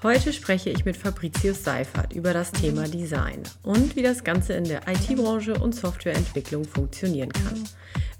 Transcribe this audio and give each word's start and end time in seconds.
Heute 0.00 0.32
spreche 0.32 0.70
ich 0.70 0.84
mit 0.84 0.96
Fabricius 0.96 1.64
Seifert 1.64 2.12
über 2.12 2.32
das 2.32 2.52
Thema 2.52 2.84
Design 2.84 3.42
und 3.64 3.96
wie 3.96 4.02
das 4.02 4.22
Ganze 4.22 4.52
in 4.52 4.62
der 4.62 4.82
IT-Branche 4.86 5.54
und 5.54 5.74
Softwareentwicklung 5.74 6.64
funktionieren 6.64 7.32
kann. 7.32 7.64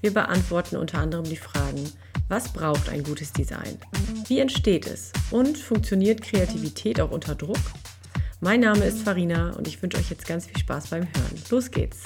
Wir 0.00 0.12
beantworten 0.12 0.76
unter 0.76 0.98
anderem 0.98 1.24
die 1.24 1.36
Fragen, 1.36 1.88
was 2.28 2.52
braucht 2.52 2.88
ein 2.88 3.04
gutes 3.04 3.32
Design? 3.32 3.78
Wie 4.26 4.40
entsteht 4.40 4.88
es? 4.88 5.12
Und 5.30 5.56
funktioniert 5.56 6.20
Kreativität 6.20 7.00
auch 7.00 7.12
unter 7.12 7.36
Druck? 7.36 7.56
Mein 8.40 8.58
Name 8.58 8.84
ist 8.84 9.02
Farina 9.02 9.52
und 9.52 9.68
ich 9.68 9.80
wünsche 9.80 9.98
euch 9.98 10.10
jetzt 10.10 10.26
ganz 10.26 10.46
viel 10.46 10.58
Spaß 10.58 10.88
beim 10.88 11.02
Hören. 11.02 11.42
Los 11.48 11.70
geht's! 11.70 12.02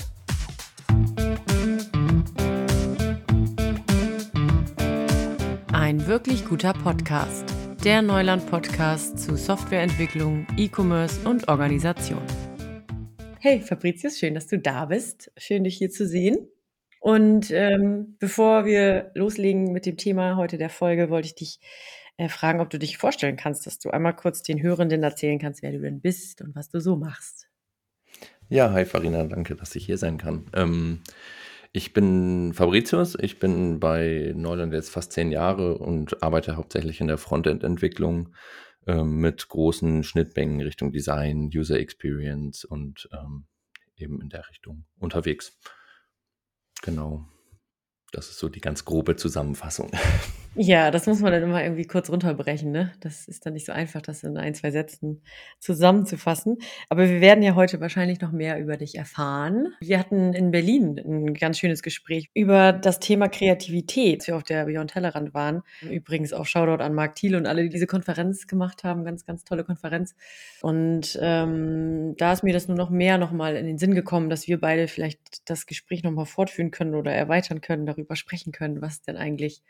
Ein 5.72 6.06
wirklich 6.06 6.44
guter 6.44 6.74
Podcast 6.74 7.46
der 7.84 8.00
Neuland-Podcast 8.00 9.18
zu 9.18 9.36
Softwareentwicklung, 9.36 10.46
E-Commerce 10.56 11.28
und 11.28 11.48
Organisation. 11.48 12.22
Hey 13.40 13.60
Fabricius, 13.60 14.20
schön, 14.20 14.34
dass 14.34 14.46
du 14.46 14.56
da 14.56 14.84
bist. 14.84 15.32
Schön, 15.36 15.64
dich 15.64 15.78
hier 15.78 15.90
zu 15.90 16.06
sehen. 16.06 16.48
Und 17.00 17.50
ähm, 17.50 18.16
bevor 18.20 18.66
wir 18.66 19.10
loslegen 19.16 19.72
mit 19.72 19.84
dem 19.84 19.96
Thema 19.96 20.36
heute 20.36 20.58
der 20.58 20.70
Folge, 20.70 21.10
wollte 21.10 21.26
ich 21.26 21.34
dich 21.34 21.58
äh, 22.18 22.28
fragen, 22.28 22.60
ob 22.60 22.70
du 22.70 22.78
dich 22.78 22.98
vorstellen 22.98 23.36
kannst, 23.36 23.66
dass 23.66 23.80
du 23.80 23.90
einmal 23.90 24.14
kurz 24.14 24.44
den 24.44 24.62
Hörenden 24.62 25.02
erzählen 25.02 25.40
kannst, 25.40 25.64
wer 25.64 25.72
du 25.72 25.80
denn 25.80 26.00
bist 26.00 26.40
und 26.40 26.54
was 26.54 26.68
du 26.68 26.80
so 26.80 26.94
machst. 26.94 27.48
Ja, 28.48 28.70
hi 28.70 28.84
Farina, 28.84 29.24
danke, 29.24 29.56
dass 29.56 29.74
ich 29.74 29.86
hier 29.86 29.98
sein 29.98 30.18
kann. 30.18 30.46
Ähm, 30.54 31.00
ich 31.72 31.94
bin 31.94 32.52
Fabricius, 32.52 33.16
ich 33.18 33.38
bin 33.38 33.80
bei 33.80 34.32
Neuland 34.36 34.74
jetzt 34.74 34.90
fast 34.90 35.12
zehn 35.12 35.30
Jahre 35.30 35.78
und 35.78 36.22
arbeite 36.22 36.56
hauptsächlich 36.56 37.00
in 37.00 37.08
der 37.08 37.16
Frontend-Entwicklung 37.16 38.34
äh, 38.86 39.02
mit 39.02 39.48
großen 39.48 40.04
Schnittmengen 40.04 40.60
Richtung 40.60 40.92
Design, 40.92 41.50
User 41.54 41.78
Experience 41.78 42.64
und 42.64 43.08
ähm, 43.12 43.46
eben 43.96 44.20
in 44.20 44.28
der 44.28 44.48
Richtung 44.50 44.84
unterwegs. 44.98 45.58
Genau. 46.82 47.26
Das 48.12 48.28
ist 48.28 48.38
so 48.38 48.50
die 48.50 48.60
ganz 48.60 48.84
grobe 48.84 49.16
Zusammenfassung. 49.16 49.90
Ja, 50.54 50.90
das 50.90 51.06
muss 51.06 51.20
man 51.20 51.32
dann 51.32 51.44
immer 51.44 51.62
irgendwie 51.62 51.86
kurz 51.86 52.10
runterbrechen, 52.10 52.70
ne? 52.70 52.92
Das 53.00 53.26
ist 53.26 53.46
dann 53.46 53.54
nicht 53.54 53.64
so 53.64 53.72
einfach, 53.72 54.02
das 54.02 54.22
in 54.22 54.36
ein, 54.36 54.54
zwei 54.54 54.70
Sätzen 54.70 55.22
zusammenzufassen. 55.60 56.58
Aber 56.90 57.08
wir 57.08 57.22
werden 57.22 57.42
ja 57.42 57.54
heute 57.54 57.80
wahrscheinlich 57.80 58.20
noch 58.20 58.32
mehr 58.32 58.60
über 58.60 58.76
dich 58.76 58.96
erfahren. 58.96 59.68
Wir 59.80 59.98
hatten 59.98 60.34
in 60.34 60.50
Berlin 60.50 60.98
ein 60.98 61.32
ganz 61.32 61.58
schönes 61.58 61.82
Gespräch 61.82 62.28
über 62.34 62.74
das 62.74 63.00
Thema 63.00 63.28
Kreativität, 63.28 64.20
als 64.20 64.26
wir 64.26 64.36
auf 64.36 64.42
der 64.42 64.66
Beyond 64.66 64.90
Tellerrand 64.90 65.32
waren. 65.32 65.62
Übrigens 65.90 66.34
auch 66.34 66.44
Shoutout 66.44 66.82
an 66.82 66.92
Marc 66.92 67.14
Thiel 67.14 67.34
und 67.34 67.46
alle, 67.46 67.62
die 67.62 67.70
diese 67.70 67.86
Konferenz 67.86 68.46
gemacht 68.46 68.84
haben. 68.84 69.06
Ganz, 69.06 69.24
ganz 69.24 69.44
tolle 69.44 69.64
Konferenz. 69.64 70.14
Und 70.60 71.18
ähm, 71.22 72.14
da 72.18 72.34
ist 72.34 72.42
mir 72.42 72.52
das 72.52 72.68
nur 72.68 72.76
noch 72.76 72.90
mehr 72.90 73.16
nochmal 73.16 73.56
in 73.56 73.64
den 73.64 73.78
Sinn 73.78 73.94
gekommen, 73.94 74.28
dass 74.28 74.46
wir 74.46 74.60
beide 74.60 74.86
vielleicht 74.86 75.48
das 75.48 75.64
Gespräch 75.64 76.02
nochmal 76.02 76.26
fortführen 76.26 76.70
können 76.70 76.94
oder 76.94 77.10
erweitern 77.10 77.62
können, 77.62 77.86
darüber 77.86 78.16
sprechen 78.16 78.52
können, 78.52 78.82
was 78.82 79.00
denn 79.00 79.16
eigentlich 79.16 79.62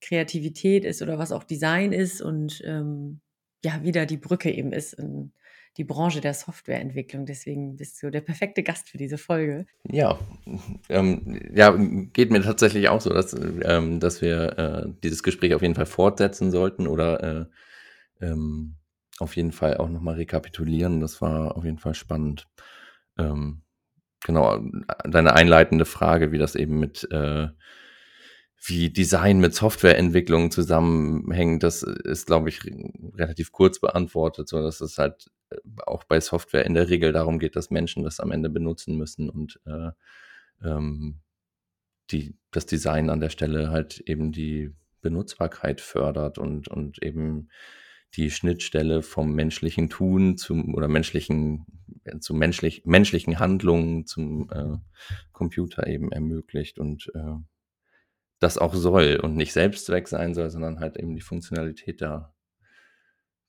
Kreativität 0.00 0.84
ist 0.84 1.02
oder 1.02 1.18
was 1.18 1.32
auch 1.32 1.44
Design 1.44 1.92
ist 1.92 2.20
und 2.20 2.62
ähm, 2.64 3.20
ja, 3.64 3.82
wieder 3.82 4.06
die 4.06 4.16
Brücke 4.16 4.50
eben 4.52 4.72
ist 4.72 4.94
in 4.94 5.32
die 5.76 5.84
Branche 5.84 6.20
der 6.20 6.34
Softwareentwicklung. 6.34 7.24
Deswegen 7.24 7.76
bist 7.76 8.02
du 8.02 8.10
der 8.10 8.20
perfekte 8.20 8.62
Gast 8.62 8.88
für 8.88 8.98
diese 8.98 9.16
Folge. 9.16 9.66
Ja, 9.90 10.18
ähm, 10.88 11.40
ja, 11.54 11.74
geht 12.12 12.30
mir 12.30 12.42
tatsächlich 12.42 12.88
auch 12.88 13.00
so, 13.00 13.10
dass, 13.10 13.34
ähm, 13.34 14.00
dass 14.00 14.20
wir 14.20 14.58
äh, 14.58 14.92
dieses 15.02 15.22
Gespräch 15.22 15.54
auf 15.54 15.62
jeden 15.62 15.76
Fall 15.76 15.86
fortsetzen 15.86 16.50
sollten 16.50 16.88
oder 16.88 17.22
äh, 18.20 18.24
ähm, 18.26 18.74
auf 19.20 19.36
jeden 19.36 19.52
Fall 19.52 19.76
auch 19.76 19.88
nochmal 19.88 20.16
rekapitulieren. 20.16 21.00
Das 21.00 21.20
war 21.20 21.56
auf 21.56 21.64
jeden 21.64 21.78
Fall 21.78 21.94
spannend. 21.94 22.48
Ähm, 23.16 23.62
genau, 24.24 24.60
deine 25.04 25.34
einleitende 25.34 25.84
Frage, 25.84 26.32
wie 26.32 26.38
das 26.38 26.56
eben 26.56 26.78
mit 26.80 27.08
äh, 27.12 27.48
wie 28.60 28.90
Design 28.90 29.38
mit 29.38 29.54
Softwareentwicklung 29.54 30.50
zusammenhängt, 30.50 31.62
das 31.62 31.82
ist, 31.82 32.26
glaube 32.26 32.48
ich, 32.48 32.60
relativ 33.14 33.52
kurz 33.52 33.80
beantwortet, 33.80 34.48
so 34.48 34.60
dass 34.60 34.80
es 34.80 34.98
halt 34.98 35.30
äh, 35.50 35.56
auch 35.86 36.04
bei 36.04 36.20
Software 36.20 36.66
in 36.66 36.74
der 36.74 36.88
Regel 36.88 37.12
darum 37.12 37.38
geht, 37.38 37.56
dass 37.56 37.70
Menschen 37.70 38.02
das 38.02 38.20
am 38.20 38.32
Ende 38.32 38.50
benutzen 38.50 38.96
müssen 38.96 39.30
und 39.30 39.60
äh, 39.66 39.90
ähm, 40.64 41.20
die, 42.10 42.36
das 42.50 42.66
Design 42.66 43.10
an 43.10 43.20
der 43.20 43.30
Stelle 43.30 43.70
halt 43.70 44.00
eben 44.06 44.32
die 44.32 44.72
Benutzbarkeit 45.02 45.80
fördert 45.80 46.38
und, 46.38 46.68
und 46.68 47.02
eben 47.02 47.50
die 48.16 48.30
Schnittstelle 48.30 49.02
vom 49.02 49.34
menschlichen 49.34 49.90
Tun 49.90 50.38
zum 50.38 50.74
oder 50.74 50.88
menschlichen 50.88 51.66
zu 52.20 52.34
menschlich, 52.34 52.84
menschlichen 52.84 53.38
Handlungen 53.38 54.06
zum 54.06 54.50
äh, 54.50 54.78
Computer 55.32 55.86
eben 55.86 56.10
ermöglicht 56.10 56.78
und 56.78 57.10
äh, 57.14 57.34
das 58.40 58.58
auch 58.58 58.74
soll 58.74 59.18
und 59.22 59.36
nicht 59.36 59.52
Selbstzweck 59.52 60.08
sein 60.08 60.34
soll, 60.34 60.50
sondern 60.50 60.80
halt 60.80 60.96
eben 60.96 61.14
die 61.14 61.20
Funktionalität 61.20 62.00
da, 62.00 62.34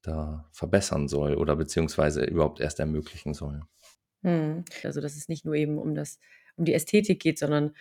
da 0.02 0.50
verbessern 0.52 1.08
soll 1.08 1.36
oder 1.36 1.56
beziehungsweise 1.56 2.24
überhaupt 2.24 2.60
erst 2.60 2.80
ermöglichen 2.80 3.34
soll. 3.34 3.62
Hm. 4.24 4.66
Also 4.84 5.02
dass 5.02 5.16
es 5.16 5.30
nicht 5.30 5.46
nur 5.46 5.56
eben 5.56 5.78
um 5.78 5.96
das, 5.96 6.20
um 6.56 6.66
die 6.66 6.74
Ästhetik 6.74 7.22
geht, 7.22 7.40
sondern 7.40 7.76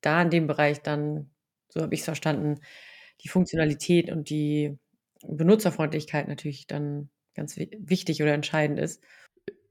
da 0.00 0.22
in 0.22 0.30
dem 0.30 0.46
Bereich 0.46 0.82
dann, 0.82 1.30
so 1.68 1.80
habe 1.80 1.94
ich 1.94 2.00
es 2.00 2.04
verstanden, 2.04 2.60
die 3.22 3.28
Funktionalität 3.28 4.10
und 4.10 4.30
die 4.30 4.78
Benutzerfreundlichkeit 5.26 6.28
natürlich 6.28 6.66
dann 6.66 7.10
ganz 7.34 7.56
wichtig 7.56 8.22
oder 8.22 8.34
entscheidend 8.34 8.78
ist. 8.78 9.02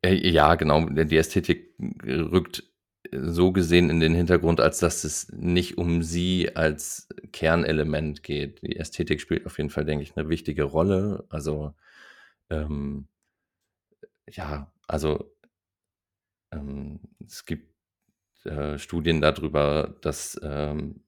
Äh, 0.03 0.15
ja, 0.29 0.55
genau. 0.55 0.85
Die 0.89 1.17
Ästhetik 1.17 1.75
rückt 2.03 2.63
so 3.11 3.51
gesehen 3.51 3.89
in 3.89 3.99
den 3.99 4.15
Hintergrund, 4.15 4.59
als 4.59 4.79
dass 4.79 5.03
es 5.03 5.29
nicht 5.31 5.77
um 5.77 6.03
sie 6.03 6.55
als 6.55 7.07
Kernelement 7.31 8.23
geht. 8.23 8.61
Die 8.61 8.77
Ästhetik 8.77 9.21
spielt 9.21 9.45
auf 9.45 9.57
jeden 9.57 9.69
Fall, 9.69 9.85
denke 9.85 10.03
ich, 10.03 10.15
eine 10.15 10.29
wichtige 10.29 10.63
Rolle. 10.63 11.25
Also, 11.29 11.73
ähm, 12.49 13.07
ja, 14.29 14.71
also 14.87 15.33
ähm, 16.51 16.99
es 17.25 17.45
gibt 17.45 17.73
äh, 18.45 18.77
Studien 18.77 19.21
darüber, 19.21 19.95
dass, 20.01 20.39
ähm, 20.43 21.03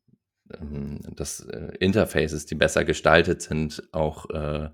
ähm 0.53 0.99
dass 1.15 1.41
äh, 1.41 1.73
Interfaces, 1.79 2.45
die 2.45 2.55
besser 2.55 2.85
gestaltet 2.85 3.41
sind, 3.41 3.83
auch 3.93 4.29
äh, 4.29 4.69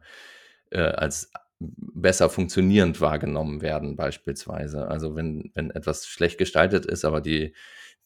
äh 0.71 0.79
als 0.79 1.31
besser 1.61 2.29
funktionierend 2.29 3.01
wahrgenommen 3.01 3.61
werden, 3.61 3.95
beispielsweise. 3.95 4.87
Also 4.87 5.15
wenn, 5.15 5.51
wenn 5.53 5.71
etwas 5.71 6.07
schlecht 6.07 6.37
gestaltet 6.37 6.85
ist, 6.85 7.05
aber 7.05 7.21
die, 7.21 7.53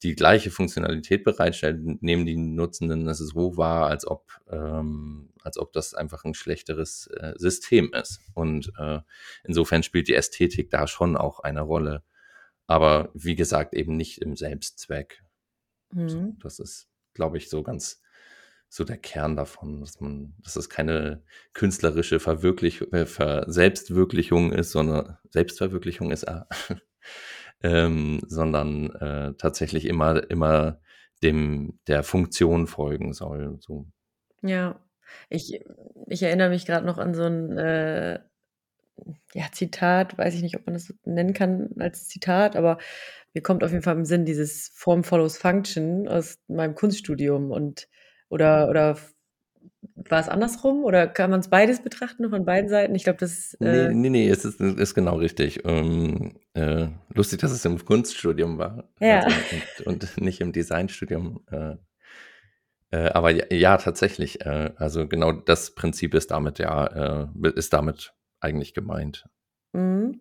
die 0.03 0.15
gleiche 0.15 0.51
Funktionalität 0.51 1.23
bereitstellt, 1.23 2.01
nehmen 2.01 2.25
die 2.25 2.35
Nutzenden 2.35 3.07
es 3.07 3.19
so 3.19 3.57
wahr, 3.57 3.87
als 3.87 4.05
ob, 4.05 4.27
ähm, 4.49 5.29
als 5.41 5.57
ob 5.57 5.71
das 5.71 5.93
einfach 5.93 6.25
ein 6.25 6.33
schlechteres 6.33 7.07
äh, 7.07 7.33
System 7.37 7.93
ist. 7.93 8.19
Und 8.33 8.73
äh, 8.77 8.99
insofern 9.43 9.83
spielt 9.83 10.07
die 10.07 10.15
Ästhetik 10.15 10.69
da 10.69 10.87
schon 10.87 11.15
auch 11.15 11.39
eine 11.39 11.61
Rolle. 11.61 12.03
Aber 12.67 13.09
wie 13.13 13.35
gesagt, 13.35 13.73
eben 13.73 13.95
nicht 13.95 14.21
im 14.21 14.35
Selbstzweck. 14.35 15.23
Mhm. 15.91 16.09
So, 16.09 16.35
das 16.41 16.59
ist, 16.59 16.89
glaube 17.13 17.37
ich, 17.37 17.49
so 17.49 17.63
ganz 17.63 18.01
so 18.75 18.83
der 18.83 18.97
Kern 18.97 19.37
davon, 19.37 19.79
dass 19.79 20.01
man, 20.01 20.33
dass 20.43 20.57
es 20.57 20.69
keine 20.69 21.23
künstlerische 21.53 22.19
Verwirklich 22.19 22.81
äh, 22.91 23.05
Ver 23.05 23.45
Selbstwirklichung 23.47 24.51
ist, 24.51 24.71
sondern 24.71 25.17
Selbstverwirklichung 25.29 26.11
ist, 26.11 26.27
ah, 26.27 26.45
ähm, 27.63 28.19
sondern 28.27 28.93
äh, 28.95 29.33
tatsächlich 29.37 29.85
immer, 29.85 30.29
immer 30.29 30.81
dem 31.23 31.79
der 31.87 32.03
Funktion 32.03 32.67
folgen 32.67 33.13
soll. 33.13 33.57
So. 33.61 33.87
Ja, 34.41 34.83
ich, 35.29 35.61
ich 36.07 36.23
erinnere 36.23 36.49
mich 36.49 36.65
gerade 36.65 36.85
noch 36.85 36.97
an 36.97 37.13
so 37.13 37.23
ein 37.23 37.57
äh, 37.57 38.19
ja, 39.33 39.45
Zitat, 39.53 40.17
weiß 40.17 40.35
ich 40.35 40.41
nicht, 40.41 40.57
ob 40.57 40.65
man 40.65 40.73
das 40.73 40.93
nennen 41.05 41.33
kann 41.33 41.69
als 41.79 42.09
Zitat, 42.09 42.57
aber 42.57 42.77
mir 43.33 43.41
kommt 43.41 43.63
auf 43.63 43.71
jeden 43.71 43.83
Fall 43.83 43.95
im 43.95 44.03
Sinn 44.03 44.25
dieses 44.25 44.69
Form 44.75 45.05
follows 45.05 45.37
Function 45.37 46.09
aus 46.09 46.39
meinem 46.49 46.75
Kunststudium 46.75 47.51
und 47.51 47.87
oder, 48.29 48.69
oder 48.69 48.97
war 49.95 50.19
es 50.19 50.29
andersrum? 50.29 50.83
Oder 50.83 51.07
kann 51.07 51.29
man 51.29 51.39
es 51.39 51.49
beides 51.49 51.81
betrachten 51.81 52.29
von 52.29 52.45
beiden 52.45 52.69
Seiten? 52.69 52.95
Ich 52.95 53.03
glaube, 53.03 53.19
das 53.19 53.55
äh 53.55 53.89
Nee, 53.89 53.93
nee, 53.93 54.09
nee, 54.09 54.29
es 54.29 54.45
ist, 54.45 54.59
ist 54.59 54.93
genau 54.93 55.17
richtig. 55.17 55.65
Ähm, 55.65 56.37
äh, 56.53 56.87
lustig, 57.13 57.39
dass 57.39 57.51
es 57.51 57.65
im 57.65 57.83
Kunststudium 57.83 58.57
war 58.57 58.89
ja. 58.99 59.21
also, 59.21 59.35
und, 59.85 60.03
und, 60.03 60.21
nicht 60.21 60.41
im 60.41 60.51
Designstudium. 60.51 61.41
Äh, 61.51 61.75
äh, 62.91 63.09
aber 63.09 63.31
ja, 63.31 63.45
ja 63.51 63.77
tatsächlich. 63.77 64.45
Äh, 64.45 64.71
also 64.77 65.07
genau 65.07 65.31
das 65.31 65.73
Prinzip 65.75 66.13
ist 66.13 66.31
damit 66.31 66.59
ja, 66.59 67.23
äh, 67.23 67.49
ist 67.55 67.73
damit 67.73 68.13
eigentlich 68.39 68.73
gemeint. 68.73 69.25
Mhm. 69.73 70.19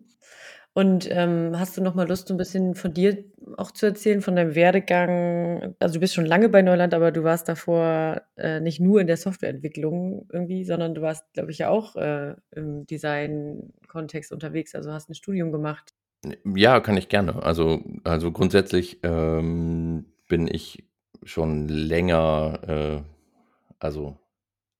Und, 0.77 1.07
ähm, 1.09 1.53
hast 1.57 1.77
du 1.77 1.81
noch 1.81 1.95
mal 1.95 2.05
Lust, 2.05 2.27
so 2.27 2.33
'n 2.33 2.37
bisschen 2.37 2.75
von 2.75 2.93
dir 2.93 3.23
auch 3.55 3.71
zu 3.71 3.85
erzählen, 3.85 4.19
von 4.21 4.35
deinem 4.35 4.55
Werdegang? 4.55 5.73
Also, 5.79 5.93
du 5.93 5.99
bist 6.01 6.13
schon 6.13 6.25
lange 6.25 6.49
bei 6.49 6.61
Neuland, 6.61 6.93
aber 6.93 7.13
du 7.13 7.23
warst 7.23 7.47
davor, 7.47 8.23
äh, 8.35 8.59
nicht 8.59 8.81
nur 8.81 8.99
in 8.99 9.07
der 9.07 9.15
Softwareentwicklung 9.15 10.27
irgendwie, 10.33 10.65
sondern 10.65 10.93
du 10.93 11.01
warst, 11.01 11.23
glaube 11.31 11.51
ich, 11.51 11.59
ja 11.59 11.69
auch, 11.69 11.95
äh, 11.95 12.35
im 12.51 12.85
Design-Kontext 12.87 14.33
unterwegs, 14.33 14.75
also, 14.75 14.91
hast 14.91 15.09
'n 15.09 15.15
Studium 15.15 15.53
gemacht. 15.53 15.91
Ja, 16.55 16.79
kann 16.79 16.97
ich 16.97 17.09
gerne. 17.09 17.41
Also 17.43 17.81
also, 18.03 18.31
grundsätzlich, 18.31 18.99
ähm, 19.03 20.05
bin 20.27 20.47
ich 20.47 20.85
schon 21.23 21.67
länger, 21.67 22.59
äh 22.67 23.01
also, 23.79 24.17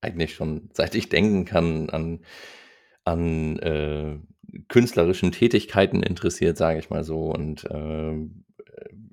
eigentlich 0.02 0.36
schon 0.36 0.70
seit 0.74 0.96
ich 0.96 1.10
denken 1.10 1.46
kann, 1.46 1.90
an 1.92 2.22
an, 3.06 3.60
äh, 3.60 4.18
künstlerischen 4.68 5.32
Tätigkeiten 5.32 6.04
interessiert, 6.04 6.58
sage 6.58 6.80
ich 6.80 6.90
mal 6.90 7.04
so 7.04 7.32
und, 7.34 7.68
ähm, 7.72 8.46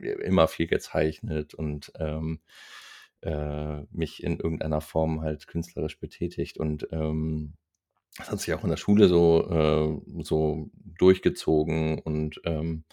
äh, 0.01 0.11
immer 0.23 0.49
viel 0.49 0.67
gezeichnet 0.67 1.55
und, 1.55 1.93
ähm, 1.99 2.41
äh, 3.23 3.83
mich 3.93 4.23
in 4.23 4.39
irgendeiner 4.41 4.81
Form 4.81 5.21
halt 5.23 5.47
künstlerisch 5.47 5.99
betätigt 6.01 6.59
und, 6.59 6.89
ähm, 6.93 7.55
das 8.19 8.31
hat 8.31 8.41
sich 8.41 8.53
auch 8.55 8.65
in 8.65 8.71
der 8.71 8.77
Schule 8.77 9.09
so 9.09 10.03
äh, 10.09 10.23
so 10.23 10.71
durchgezogen 10.99 11.99
und, 12.01 12.41
ähm 12.45 12.85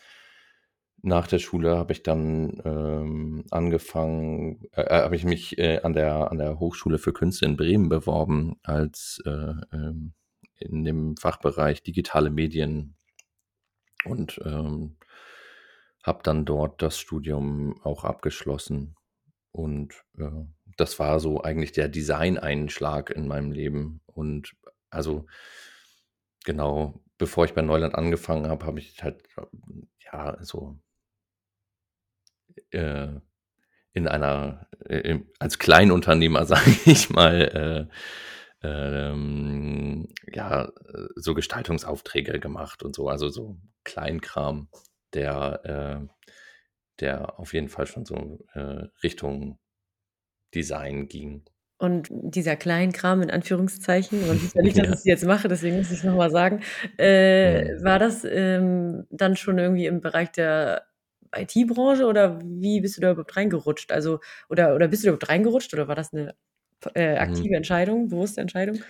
nach 1.01 1.27
der 1.27 1.39
Schule 1.39 1.77
habe 1.77 1.93
ich 1.93 2.03
dann, 2.03 2.61
ähm, 2.65 3.45
angefangen 3.51 4.65
äh, 4.73 4.81
äh, 4.81 5.01
habe 5.03 5.15
ich 5.15 5.23
mich, 5.25 5.57
äh, 5.57 5.79
an 5.81 5.93
der 5.93 6.31
an 6.31 6.37
der 6.37 6.59
Hochschule 6.59 6.97
für 6.97 7.13
Künste 7.13 7.45
in 7.45 7.55
Bremen 7.57 7.89
beworben 7.89 8.57
als, 8.63 9.21
äh, 9.25 9.53
ähm 9.73 10.13
in 10.59 10.83
dem 10.83 11.17
Fachbereich 11.17 11.83
digitale 11.83 12.29
Medien 12.29 12.95
und, 14.05 14.39
ähm, 14.45 14.97
habe 16.03 16.21
dann 16.23 16.45
dort 16.45 16.81
das 16.81 16.99
Studium 16.99 17.79
auch 17.83 18.03
abgeschlossen. 18.05 18.95
Und, 19.51 19.93
äh, 20.17 20.29
das 20.77 20.99
war 20.99 21.19
so 21.19 21.43
eigentlich 21.43 21.71
der 21.73 21.89
Designeinschlag 21.89 23.09
in 23.09 23.27
meinem 23.27 23.51
Leben. 23.51 24.01
Und 24.05 24.55
also 24.89 25.25
genau, 26.45 27.01
bevor 27.17 27.45
ich 27.45 27.53
bei 27.53 27.61
Neuland 27.61 27.95
angefangen 27.95 28.47
habe, 28.47 28.65
habe 28.65 28.79
ich 28.79 29.03
halt, 29.03 29.23
ja, 30.11 30.37
so 30.43 30.79
äh, 32.71 33.09
in 33.93 34.07
einer 34.07 34.67
äh, 34.85 35.19
als 35.39 35.59
Kleinunternehmer, 35.59 36.45
sage 36.47 36.71
ich 36.85 37.09
mal, 37.09 37.87
äh, 37.89 37.93
ähm, 38.63 40.07
ja, 40.33 40.65
äh, 40.65 41.07
so 41.15 41.33
Gestaltungsaufträge 41.35 42.39
gemacht 42.39 42.83
und 42.83 42.95
so, 42.95 43.09
also, 43.09 43.29
so 43.29 43.57
Kleinkram, 43.85 44.69
der, 45.13 46.07
äh 46.09 46.13
der 47.01 47.39
auf 47.39 47.53
jeden 47.53 47.69
Fall 47.69 47.87
schon 47.87 48.05
so, 48.05 48.39
äh, 48.55 48.87
Richtung 49.03 49.59
Design 50.55 51.07
ging. 51.09 51.45
Und 51.81 52.09
dieser 52.11 52.57
Kleinkram 52.57 53.21
in 53.21 53.31
Anführungszeichen, 53.31 54.27
man 54.27 54.37
sieht 54.37 54.53
ja 54.53 54.61
nicht, 54.61 54.77
dass 54.77 54.89
Ja. 54.89 54.99
ich's 54.99 55.05
jetzt 55.05 55.23
mache, 55.23 55.47
deswegen 55.47 55.77
muss 55.77 55.89
ich's 55.91 56.03
noch 56.03 56.13
mal 56.17 56.29
sagen. 56.29 56.61
Äh, 56.97 57.41
Mhm. 57.43 57.79
war 57.81 57.99
das, 57.99 58.25
ähm, 58.25 59.05
dann 59.09 59.37
schon 59.37 59.57
irgendwie 59.57 59.85
im 59.85 60.01
Bereich 60.01 60.29
der 60.33 60.83
IT-Branche 61.33 62.05
oder 62.05 62.41
wie 62.43 62.81
bist 62.81 62.97
du 62.97 63.01
da 63.01 63.11
überhaupt 63.11 63.37
reingerutscht? 63.37 63.93
Also 63.93 64.19
oder 64.49 64.75
oder 64.75 64.89
bist 64.89 65.03
du 65.03 65.07
da 65.07 65.11
überhaupt 65.13 65.29
reingerutscht 65.29 65.73
oder 65.73 65.87
war 65.87 65.95
das 65.95 66.11
'ne 66.11 66.35
äh, 66.95 67.17
Mhm. 67.17 67.49
aktive 67.49 67.55
Entscheidung, 67.55 68.09
bewusste 68.09 68.41
Entscheidung? 68.41 68.83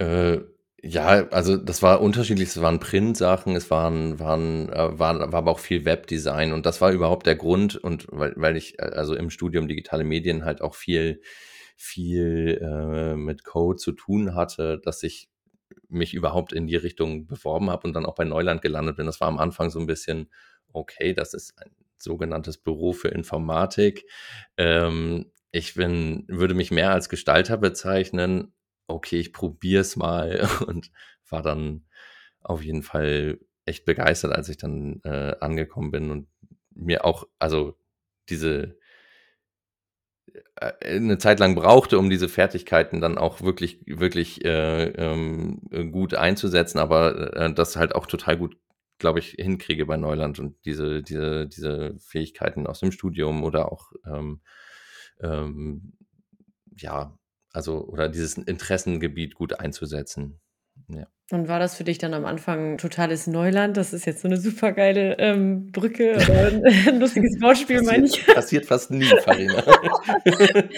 Äh, 0.00 0.38
ja, 0.82 1.28
also, 1.30 1.56
das 1.58 1.82
war 1.82 2.00
unterschiedlich. 2.00 2.48
Es 2.48 2.60
waren 2.62 2.80
Printsachen, 2.80 3.54
es 3.54 3.70
waren 3.70 4.18
waren 4.18 4.70
äh, 4.70 4.98
waren 4.98 5.18
war 5.20 5.34
aber 5.34 5.50
auch 5.50 5.58
viel 5.58 5.84
Webdesign 5.84 6.52
und 6.54 6.64
das 6.64 6.80
war 6.80 6.90
überhaupt 6.92 7.26
der 7.26 7.36
Grund 7.36 7.76
und 7.76 8.06
weil 8.10 8.32
weil 8.36 8.56
ich, 8.56 8.78
äh, 8.78 8.82
also, 8.84 9.14
im 9.14 9.28
Studium 9.30 9.68
digitale 9.68 10.04
Medien 10.04 10.44
halt 10.44 10.62
auch 10.62 10.74
viel 10.74 11.20
viel, 11.76 12.58
äh, 12.62 13.14
mit 13.16 13.44
Code 13.44 13.76
zu 13.78 13.92
tun 13.92 14.34
hatte, 14.34 14.78
dass 14.82 15.02
ich 15.02 15.28
mich 15.88 16.14
überhaupt 16.14 16.52
in 16.52 16.66
die 16.66 16.76
Richtung 16.76 17.26
beworben 17.26 17.70
habe 17.70 17.86
und 17.88 17.94
dann 17.94 18.06
auch 18.06 18.14
bei 18.16 18.24
Neuland 18.24 18.62
gelandet 18.62 18.96
bin. 18.96 19.06
Das 19.06 19.20
war 19.20 19.28
am 19.28 19.38
Anfang 19.38 19.70
so 19.70 19.78
'n 19.80 19.86
bisschen: 19.86 20.30
„Okay, 20.72 21.12
das 21.14 21.34
ist 21.34 21.54
ein 21.58 21.70
sogenanntes 21.98 22.56
Büro 22.58 22.92
für 22.94 23.08
Informatik.“ 23.08 24.06
Ähm, 24.56 25.32
ich 25.52 25.74
bin 25.74 26.24
würde 26.28 26.54
mich 26.54 26.70
mehr 26.70 26.92
als 26.92 27.08
Gestalter 27.08 27.56
bezeichnen. 27.58 28.52
Okay, 28.86 29.18
ich 29.20 29.32
probiere 29.32 29.80
es 29.82 29.96
mal 29.96 30.48
und 30.66 30.90
war 31.28 31.42
dann 31.42 31.86
auf 32.40 32.62
jeden 32.62 32.82
Fall 32.82 33.38
echt 33.66 33.84
begeistert, 33.84 34.32
als 34.34 34.48
ich 34.48 34.56
dann, 34.58 35.00
äh, 35.04 35.34
angekommen 35.40 35.90
bin 35.92 36.10
und 36.10 36.28
mir 36.74 37.04
auch 37.04 37.26
also, 37.38 37.76
diese 38.28 38.76
äh, 40.80 40.98
'ne 41.00 41.18
Zeit 41.18 41.40
lang 41.40 41.54
brauchte, 41.54 41.98
um 41.98 42.10
diese 42.10 42.28
Fertigkeiten 42.28 43.00
dann 43.00 43.18
auch 43.18 43.42
wirklich 43.42 43.80
wirklich, 43.86 44.44
äh, 44.44 44.84
ähm, 44.90 45.60
gut 45.92 46.14
einzusetzen, 46.14 46.78
aber, 46.78 47.34
äh, 47.36 47.52
das 47.54 47.76
halt 47.76 47.94
auch 47.94 48.06
total 48.06 48.36
gut, 48.38 48.56
glaube 48.98 49.18
ich, 49.20 49.30
hinkriege 49.38 49.86
bei 49.86 49.96
Neuland 49.96 50.38
und 50.38 50.56
diese 50.64 51.02
diese 51.02 51.46
diese 51.46 51.96
Fähigkeiten 52.00 52.66
aus 52.66 52.80
dem 52.80 52.92
Studium 52.92 53.42
oder 53.44 53.72
auch, 53.72 53.92
ähm, 54.06 54.40
ähm, 55.22 55.92
ja, 56.76 57.18
also 57.52 57.86
oder 57.86 58.08
dieses 58.08 58.36
Interessengebiet 58.38 59.34
gut 59.34 59.60
einzusetzen. 59.60 60.40
Ja. 60.88 61.06
Und 61.32 61.46
war 61.46 61.60
das 61.60 61.76
für 61.76 61.84
dich 61.84 61.98
dann 61.98 62.12
am 62.12 62.24
Anfang 62.24 62.76
totales 62.76 63.28
Neuland? 63.28 63.76
Das 63.76 63.92
ist 63.92 64.04
jetzt 64.04 64.22
so 64.22 64.26
'ne 64.28 64.36
super 64.36 64.72
geile, 64.72 65.16
ähm, 65.18 65.70
Brücke 65.70 66.16
oder 66.22 66.48
'n 66.50 66.62
lustiges 67.00 67.40
Wortspiel, 67.40 67.82
meine 67.82 68.06
ich. 68.06 68.26
passiert 68.34 68.66
fast 68.66 68.90
nie, 68.90 69.16
Farina. 69.16 69.62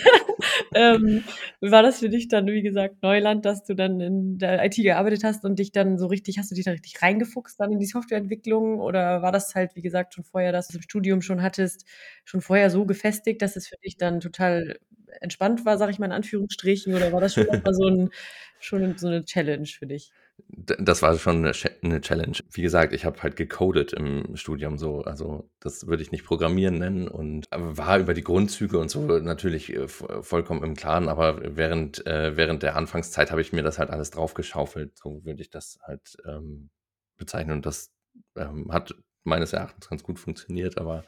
Ähm, 0.75 1.25
war 1.61 1.83
das 1.83 2.01
für 2.01 2.09
dich 2.09 2.29
dann, 2.29 2.47
wie 2.47 2.63
gesagt, 2.63 3.03
Neuland, 3.03 3.45
dass 3.45 3.65
du 3.65 3.75
dann 3.75 4.01
in 4.01 4.39
der 4.39 4.65
IT 4.65 4.77
gearbeitet 4.77 5.23
hast 5.25 5.45
und 5.45 5.59
dich 5.59 5.71
dann 5.73 5.99
so 5.99 6.07
richtig 6.07 6.39
hast 6.39 6.51
du 6.51 6.55
dich 6.55 6.65
da 6.65 6.73
richtig 6.73 7.01
reingefuchst 7.03 7.61
dann 7.61 7.73
in 7.73 7.79
die 7.79 7.87
Softwareentwicklung 7.87 8.81
oder 8.81 9.23
war 9.23 9.33
das 9.33 9.55
halt, 9.55 9.77
wie 9.77 9.83
gesagt, 9.83 10.15
schon 10.15 10.25
vorher, 10.25 10.51
dass 10.53 10.69
du's 10.69 10.77
im 10.77 10.83
Studium 10.83 11.23
schon 11.23 11.43
hattest, 11.43 11.87
schon 12.25 12.41
vorher 12.43 12.71
so 12.71 12.87
gefestigt, 12.87 13.43
dass 13.43 13.57
es 13.57 13.69
für 13.69 13.77
dich 13.85 13.97
dann 13.99 14.21
total 14.21 14.79
entspannt 15.21 15.65
war, 15.67 15.79
sage 15.79 15.93
ich 15.93 15.99
mal 15.99 16.07
in 16.07 16.13
Anführungsstrichen, 16.13 16.95
oder 16.95 17.13
war 17.13 17.21
das 17.21 17.35
schon 17.35 17.45
mal 17.65 17.75
so 17.75 17.87
'n 17.89 18.11
schon 18.59 18.97
so 18.99 19.09
'ne 19.09 19.25
Challenge 19.25 19.67
für 19.67 19.87
dich? 19.87 20.11
Das 20.39 21.03
war 21.03 21.17
schon 21.19 21.43
'ne 21.43 21.53
Cha 21.53 21.69
'ne 21.83 22.01
Challenge. 22.01 22.39
Wie 22.51 22.63
gesagt, 22.63 22.93
ich 22.93 23.05
habe 23.05 23.23
halt 23.23 23.37
gecodet 23.37 23.93
im 23.93 24.37
Studium 24.37 24.79
so, 24.79 25.03
also, 25.03 25.51
das 25.61 25.87
würde 25.87 26.03
ich 26.03 26.13
nicht 26.13 26.25
Programmieren 26.25 26.79
nennen 26.79 27.09
und 27.09 27.47
war 27.51 27.99
über 27.99 28.15
die 28.15 28.23
Grundzüge 28.25 28.79
und 28.79 28.91
so 28.91 29.01
natürlich, 29.19 29.73
äh, 29.75 29.89
vo 29.89 30.23
vollkommen 30.23 30.63
im 30.63 30.75
Klaren, 30.75 31.09
aber 31.09 31.57
während 31.57 32.07
äh, 32.07 32.37
während 32.37 32.63
der 32.63 32.77
Anfangszeit 32.77 33.31
habe 33.31 33.41
ich 33.41 33.53
mir 33.53 33.63
das 33.63 33.79
halt 33.79 33.91
alles 33.91 34.11
draufgeschaufelt, 34.11 34.97
so 34.99 35.25
würde 35.25 35.43
ich 35.43 35.51
das 35.51 35.79
halt, 35.83 36.17
ähm, 36.27 36.71
bezeichnen 37.19 37.53
und 37.57 37.67
das, 37.67 37.93
ähm, 38.37 38.71
hat 38.73 38.95
meines 39.25 39.53
Erachtens 39.53 39.89
ganz 39.89 40.03
gut 40.03 40.19
funktioniert, 40.19 40.79
aber, 40.79 41.05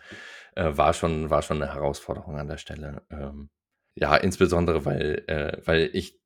äh, 0.57 0.77
war 0.77 0.93
schon 0.95 1.31
war 1.31 1.43
schon 1.43 1.59
'ne 1.59 1.73
Herausforderung 1.75 2.39
an 2.39 2.49
der 2.49 2.59
Stelle. 2.59 3.03
Ähm, 3.11 3.51
ja, 3.97 4.17
insbesondere, 4.17 4.85
weil 4.85 5.25
äh, 5.29 5.59
weil 5.67 5.91
ich 5.95 6.19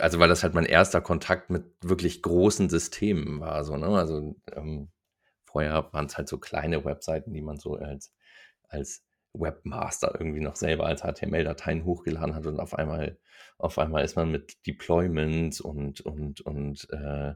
also, 0.00 0.18
weil 0.18 0.28
das 0.28 0.42
halt 0.42 0.54
mein 0.54 0.66
1. 0.66 1.00
Kontakt 1.02 1.50
mit 1.50 1.64
wirklich 1.82 2.22
großen 2.22 2.68
Systemen 2.70 3.40
war 3.40 3.64
so, 3.64 3.76
ne? 3.76 3.86
Also, 3.88 4.36
ähm, 4.52 4.90
vorher 5.46 5.88
waren's 5.92 6.16
halt 6.18 6.28
so 6.28 6.38
kleine 6.38 6.84
Webseiten, 6.84 7.32
die 7.34 7.42
man 7.42 7.58
so 7.58 7.74
als 7.76 8.12
als 8.68 9.04
Webmaster 9.34 10.16
irgendwie 10.18 10.40
noch 10.40 10.56
selber 10.56 10.86
als 10.86 11.02
HTML-Dateien 11.02 11.84
hochgeladen 11.84 12.34
hat 12.34 12.46
und 12.46 12.58
auf 12.60 12.74
einmal 12.74 13.18
auf 13.58 13.78
einmal 13.78 14.04
ist 14.04 14.16
man 14.16 14.30
mit 14.32 14.66
Deployments 14.66 15.60
und 15.60 16.00
und 16.02 16.40
und, 16.42 16.88
äh, 16.92 17.34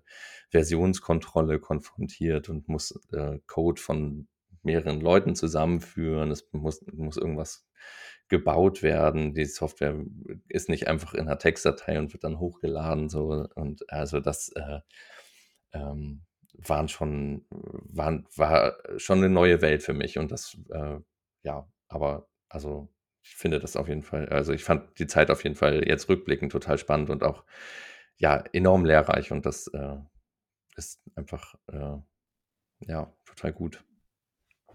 Versionskontrolle 0.50 1.60
konfrontiert 1.60 2.48
und 2.48 2.68
muss, 2.68 2.92
äh, 3.12 3.38
Code 3.46 3.80
von 3.80 4.28
mehreren 4.64 5.00
Leuten 5.00 5.34
zusammenführen. 5.36 6.30
Es 6.30 6.48
muss 6.52 6.82
muss 6.92 7.16
irgendwas 7.18 7.66
gebaut 8.28 8.82
werden. 8.82 9.34
Die 9.34 9.44
Software 9.46 9.96
ist 10.48 10.68
nicht 10.70 10.88
einfach 10.88 11.14
in 11.14 11.26
'ner 11.26 11.38
Textdatei 11.38 11.98
und 11.98 12.12
wird 12.14 12.24
dann 12.24 12.38
hochgeladen 12.40 13.08
so 13.10 13.46
und 13.56 13.90
also, 13.92 14.20
das, 14.20 14.50
äh, 14.56 14.80
ähm, 15.74 16.22
waren 16.54 16.88
schon 16.88 17.46
waren 17.50 18.26
war 18.36 18.76
schon 18.98 19.20
'ne 19.20 19.28
neue 19.30 19.62
Welt 19.62 19.82
für 19.84 19.94
mich 19.94 20.18
und 20.18 20.32
das, 20.32 20.56
äh, 20.72 20.98
ja 21.44 21.68
aber 21.88 22.28
also, 22.50 22.88
ich 23.24 23.36
finde 23.36 23.60
das 23.60 23.76
auf 23.76 23.88
jeden 23.88 24.02
Fall 24.04 24.28
also, 24.30 24.52
ich 24.54 24.64
fand 24.64 24.98
die 25.00 25.06
Zeit 25.08 25.30
auf 25.32 25.44
jeden 25.44 25.56
Fall 25.56 25.86
jetzt 25.88 26.08
rückblickend 26.10 26.52
total 26.52 26.78
spannend 26.78 27.10
und 27.10 27.24
auch, 27.24 27.44
ja, 28.18 28.38
enorm 28.54 28.84
lehrreich 28.86 29.32
und 29.32 29.46
das, 29.46 29.68
äh, 29.68 29.96
ist 30.76 31.00
einfach, 31.16 31.54
äh, 31.72 31.96
ja, 32.88 33.12
total 33.26 33.52
gut. 33.54 33.84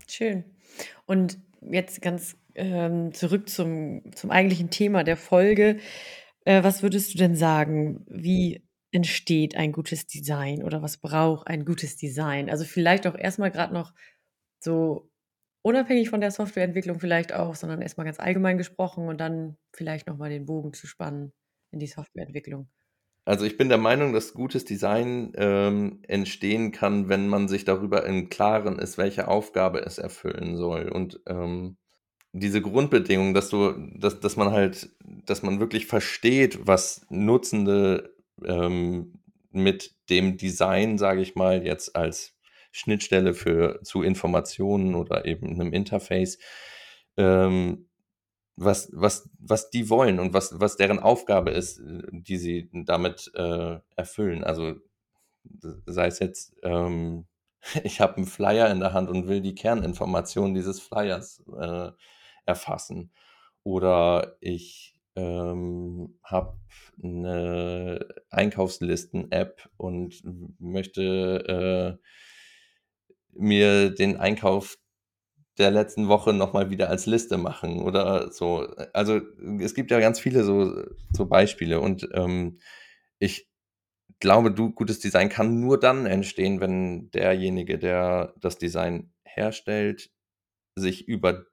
Schön. 0.07 0.45
Und 1.05 1.39
jetzt 1.61 2.01
ganz, 2.01 2.37
ähm, 2.55 3.13
zurück 3.13 3.49
zum 3.49 4.03
zum 4.15 4.31
eigentlichen 4.31 4.69
Thema 4.69 5.03
der 5.03 5.17
Folge. 5.17 5.79
Äh, 6.45 6.63
was 6.63 6.83
würdest 6.83 7.13
du 7.13 7.17
denn 7.17 7.35
sagen, 7.35 8.05
wie 8.09 8.63
entsteht 8.91 9.55
ein 9.57 9.71
gutes 9.73 10.07
Design 10.07 10.63
oder 10.63 10.81
was 10.81 10.97
braucht 10.97 11.47
ein 11.47 11.65
gutes 11.65 11.97
Design? 11.97 12.49
Also, 12.49 12.65
vielleicht 12.65 13.07
auch 13.07 13.15
erst 13.17 13.39
mal 13.39 13.51
grad 13.51 13.71
noch 13.73 13.93
so 14.63 15.09
unabhängig 15.63 16.09
von 16.09 16.21
der 16.21 16.31
Softwareentwicklung 16.31 16.99
vielleicht 16.99 17.33
auch, 17.33 17.55
sondern 17.55 17.81
erst 17.81 17.97
mal 17.97 18.05
ganz 18.05 18.19
allgemein 18.19 18.57
gesprochen 18.57 19.07
und 19.09 19.19
dann 19.19 19.57
vielleicht 19.73 20.07
noch 20.07 20.17
mal 20.17 20.29
den 20.29 20.45
Bogen 20.45 20.73
zu 20.73 20.87
spannen 20.87 21.33
in 21.71 21.79
die 21.79 21.87
Softwareentwicklung. 21.87 22.69
Also, 23.27 23.43
ich 23.45 23.57
bin 23.57 23.69
der 23.69 23.79
Meinung, 23.79 24.13
dass 24.13 24.35
gutes 24.35 24.65
Design, 24.65 25.31
ähm, 25.35 25.99
entstehen 26.07 26.71
kann, 26.71 27.09
wenn 27.09 27.27
man 27.27 27.47
sich 27.47 27.65
darüber 27.65 28.05
im 28.05 28.29
Klaren 28.29 28.77
ist, 28.77 28.99
welche 28.99 29.27
Aufgabe 29.27 29.79
es 29.79 29.97
erfüllen 29.97 30.55
soll. 30.57 30.89
Und, 30.89 31.19
ähm, 31.27 31.77
diese 32.33 32.61
Grundbedingung, 32.61 33.33
dass 33.33 33.49
du 33.49 33.73
dass 33.97 34.19
dass 34.21 34.37
man 34.37 34.51
halt 34.51 34.91
dass 35.25 35.43
man 35.43 35.59
wirklich 35.61 35.87
versteht, 35.87 36.67
was 36.67 37.05
Nutzende, 37.09 38.15
ähm, 38.45 39.15
mit 39.51 39.95
dem 40.11 40.37
Design, 40.37 40.97
sage 40.99 41.21
ich 41.21 41.35
mal, 41.35 41.65
jetzt 41.65 41.95
als 41.95 42.35
Schnittstelle 42.73 43.33
für 43.33 43.81
zu 43.83 44.03
Informationen 44.03 44.95
oder 44.95 45.25
eben 45.25 45.57
'nem 45.57 45.73
Interface, 45.73 46.39
ähm, 47.17 47.87
was 48.57 48.89
was 48.93 49.29
was 49.39 49.69
die 49.71 49.89
wollen 49.89 50.19
und 50.19 50.33
was 50.33 50.59
was 50.59 50.77
deren 50.77 50.99
Aufgabe 50.99 51.51
ist, 51.51 51.81
die 52.11 52.37
sie 52.37 52.69
damit, 52.73 53.31
äh, 53.35 53.79
erfüllen. 53.97 54.43
Also, 54.43 54.75
sei 55.87 56.07
es 56.07 56.19
jetzt, 56.19 56.55
ähm, 56.63 57.27
ich 57.85 58.01
habe 58.01 58.21
'n 58.21 58.25
Flyer 58.27 58.71
in 58.71 58.79
der 58.81 58.93
Hand 58.93 59.09
und 59.09 59.27
will 59.29 59.41
die 59.41 59.55
Kerninformationen 59.55 60.55
dieses 60.55 60.81
Flyers, 60.81 61.43
äh, 61.59 61.91
erfassen. 62.47 63.11
Oder 63.65 64.37
ich, 64.41 64.95
ähm, 65.17 66.19
habe 66.23 66.57
'ne 66.97 68.07
Einkaufslisten-App 68.31 69.69
und 69.77 70.23
möchte, 70.59 71.97
äh 71.99 72.01
mir 73.33 73.89
den 73.93 74.17
Einkauf 74.17 74.77
der 75.57 75.71
letzten 75.71 76.07
Woche 76.09 76.33
noch 76.33 76.53
mal 76.53 76.69
wieder 76.69 76.89
als 76.89 77.05
Liste 77.05 77.37
machen 77.37 77.81
oder 77.81 78.31
so. 78.31 78.67
Also, 78.93 79.21
es 79.59 79.73
gibt 79.75 79.91
ja 79.91 79.99
ganz 79.99 80.19
viele 80.19 80.43
so 80.43 80.83
so 81.13 81.25
Beispiele 81.27 81.79
und, 81.81 82.07
ähm, 82.13 82.59
ich 83.19 83.49
glaube, 84.19 84.51
du 84.51 84.71
gutes 84.73 84.99
Design 84.99 85.29
kann 85.29 85.59
nur 85.61 85.79
dann 85.79 86.05
entstehen, 86.05 86.61
wenn 86.61 87.11
derjenige, 87.11 87.79
der 87.79 88.33
das 88.41 88.57
Design 88.57 89.13
herstellt, 89.25 90.11
sich 90.77 91.07
über 91.07 91.45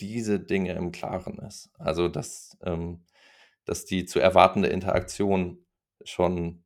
diese 0.00 0.40
Dinge 0.40 0.74
im 0.74 0.92
Klaren 0.92 1.38
ist. 1.40 1.70
Also, 1.78 2.08
dass 2.08 2.58
ähm, 2.64 3.04
dass 3.66 3.84
die 3.84 4.06
zu 4.06 4.20
erwartende 4.20 4.68
Interaktion 4.68 5.66
schon 6.04 6.64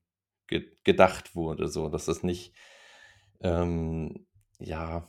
ge 0.49 0.67
gedacht 0.85 1.35
wurde, 1.37 1.69
so, 1.69 1.89
dass 1.89 2.09
es 2.09 2.23
nicht, 2.23 2.55
ähm, 3.43 4.27
ja, 4.59 5.09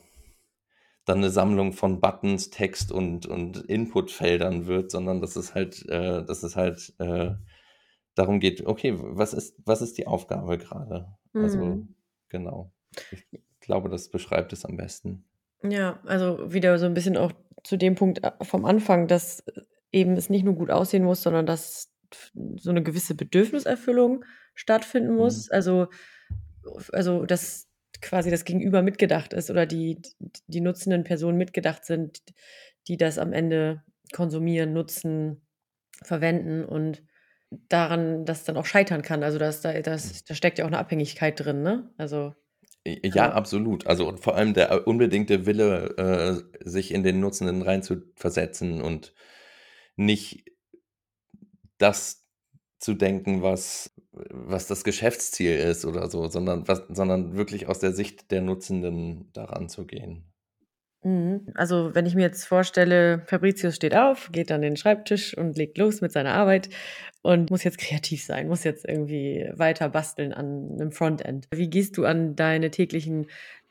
dann 1.11 1.21
'ne 1.21 1.29
Sammlung 1.31 1.73
von 1.73 2.01
Buttons, 2.01 2.49
Text 2.51 2.91
und 2.91 3.25
und 3.27 3.57
Inputfeldern 3.57 4.67
wird, 4.67 4.91
sondern 4.91 5.21
dass 5.21 5.35
es 5.37 5.55
halt 5.55 5.85
äh, 5.89 6.23
dass 6.25 6.43
es 6.43 6.55
halt, 6.57 6.93
äh, 6.99 7.31
darum 8.15 8.39
geht: 8.41 8.65
„Okay, 8.67 8.95
was 8.97 9.33
ist 9.33 9.55
was 9.65 9.81
ist 9.83 9.97
die 9.99 10.07
Aufgabe 10.07 10.57
grade?“ 10.59 11.17
Also, 11.39 11.81
Mhm. 11.81 11.95
genau. 12.29 12.73
Ich 13.11 13.27
glaube, 13.61 13.89
das 13.89 14.09
beschreibt 14.11 14.53
es 14.53 14.65
am 14.65 14.77
besten. 14.77 15.25
Ja, 15.63 15.99
also, 16.05 16.51
wieder 16.51 16.79
so 16.79 16.85
'n 16.87 16.93
bisschen 16.93 17.17
auch 17.17 17.31
zu 17.63 17.77
dem 17.77 17.95
Punkt, 17.95 18.23
äh, 18.23 18.31
vom 18.41 18.65
Anfang, 18.65 19.07
dass, 19.07 19.43
eben 19.91 20.13
es 20.15 20.29
nicht 20.29 20.43
nur 20.43 20.55
gut 20.55 20.71
aussehen 20.71 21.03
muss, 21.03 21.21
sondern 21.21 21.45
dass 21.45 21.91
so 22.57 22.71
'ne 22.71 22.81
gewisse 22.83 23.13
Bedürfniserfüllung 23.15 24.25
stattfinden 24.55 25.15
Mhm. 25.17 25.41
muss. 25.41 25.49
Also 25.51 25.87
f 26.79 26.91
also, 26.93 27.25
dass 27.25 27.70
quasi 28.01 28.31
das 28.31 28.45
Gegenüber 28.45 28.81
mitgedacht 28.83 29.33
ist 29.33 29.49
oder 29.51 29.65
die 29.65 30.01
die 30.47 30.61
nutzenden 30.61 31.03
Personen 31.03 31.37
mitgedacht 31.37 31.85
sind, 31.85 32.21
die 32.87 32.97
das 32.97 33.17
am 33.19 33.33
Ende 33.33 33.83
konsumieren, 34.13 34.73
nutzen, 34.73 35.45
verwenden 36.03 36.65
und 36.65 37.03
daran 37.69 38.25
das 38.25 38.43
dann 38.45 38.57
auch 38.57 38.65
scheitern 38.67 39.01
kann. 39.03 39.23
Also, 39.23 39.39
dass 39.39 39.61
da 39.61 39.79
Mhm. 39.79 39.81
das 39.81 40.23
da 40.25 40.35
steckt 40.35 40.59
ja 40.59 40.65
auch 40.65 40.69
'ne 40.71 40.79
Abhängigkeit 40.79 41.39
drin, 41.39 41.63
ne? 41.63 41.91
Also, 41.97 42.35
ja 42.85 43.31
absolut. 43.31 43.85
Also, 43.87 44.07
und 44.07 44.19
vor 44.19 44.35
allem 44.35 44.53
der, 44.53 44.71
äh, 44.71 44.77
unbedingte 44.79 45.45
Wille, 45.45 46.43
äh, 46.63 46.67
sich 46.69 46.91
in 46.93 47.03
den 47.03 47.19
Nutzenden 47.19 47.61
reinzuversetzen 47.61 48.81
und 48.81 49.13
nicht 49.95 50.45
das 51.77 52.20
zu 52.81 52.95
denken, 52.95 53.43
was 53.43 53.93
was 54.13 54.67
das 54.67 54.83
Geschäftsziel 54.83 55.55
ist 55.57 55.85
oder 55.85 56.09
so, 56.09 56.27
sondern 56.29 56.67
was 56.67 56.83
sondern 56.89 57.35
wirklich 57.37 57.67
aus 57.67 57.79
der 57.79 57.93
Sicht 57.93 58.31
der 58.31 58.41
Nutzenden 58.41 59.31
da 59.33 59.45
ranzugehen. 59.45 60.33
Mhm. 61.03 61.47
Also, 61.55 61.95
wenn 61.95 62.05
ich 62.05 62.13
mir 62.15 62.21
jetzt 62.21 62.45
vorstelle, 62.45 63.23
Fabricius 63.25 63.75
steht 63.75 63.95
auf, 63.95 64.29
geht 64.31 64.51
an 64.51 64.61
den 64.61 64.77
Schreibtisch 64.77 65.35
und 65.35 65.57
legt 65.57 65.77
los 65.79 66.01
mit 66.01 66.11
seiner 66.11 66.33
Arbeit 66.33 66.69
und 67.23 67.49
muss 67.49 67.63
jetzt 67.63 67.79
kreativ 67.79 68.23
sein, 68.23 68.47
muss 68.47 68.63
jetzt 68.63 68.85
irgendwie 68.87 69.49
weiter 69.55 69.89
basteln 69.89 70.31
an 70.33 70.75
'nem 70.75 70.91
Frontend. 70.91 71.47
Wie 71.53 71.69
gehst 71.69 71.97
du 71.97 72.05
an 72.05 72.35
deine 72.35 72.69
täglichen 72.69 73.27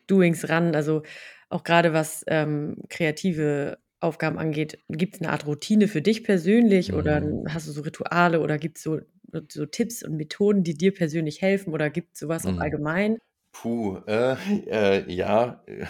Doings 0.08 0.48
ran? 0.48 0.74
Also, 0.74 1.02
auch 1.50 1.62
grade 1.62 1.92
was, 1.92 2.24
ähm, 2.26 2.76
kreative 2.88 3.78
Aufgaben 4.00 4.38
angeht. 4.38 4.78
Gibt's 4.88 5.20
'ne 5.20 5.30
Art 5.30 5.46
Routine 5.46 5.88
für 5.88 6.02
dich 6.02 6.24
persönlich 6.24 6.94
oder 6.94 7.18
Mhm. 7.18 7.22
'n 7.22 7.52
hast 7.54 7.68
du 7.68 7.72
so 7.72 7.82
Rituale 7.82 8.40
oder 8.40 8.58
gibt's 8.58 8.82
so 8.82 9.00
so 9.50 9.66
Tipps 9.66 10.02
und 10.02 10.16
Methoden, 10.16 10.64
die 10.64 10.74
dir 10.76 10.92
persönlich 10.94 11.42
helfen 11.42 11.72
oder 11.74 11.90
gibt's 11.90 12.20
so 12.20 12.28
was 12.28 12.46
auch 12.46 12.54
Mhm. 12.54 12.58
allgemein? 12.58 13.18
Puh, 13.52 13.98
äh, 14.06 14.36
äh, 14.68 15.12
ja, 15.12 15.62
äh, 15.66 15.86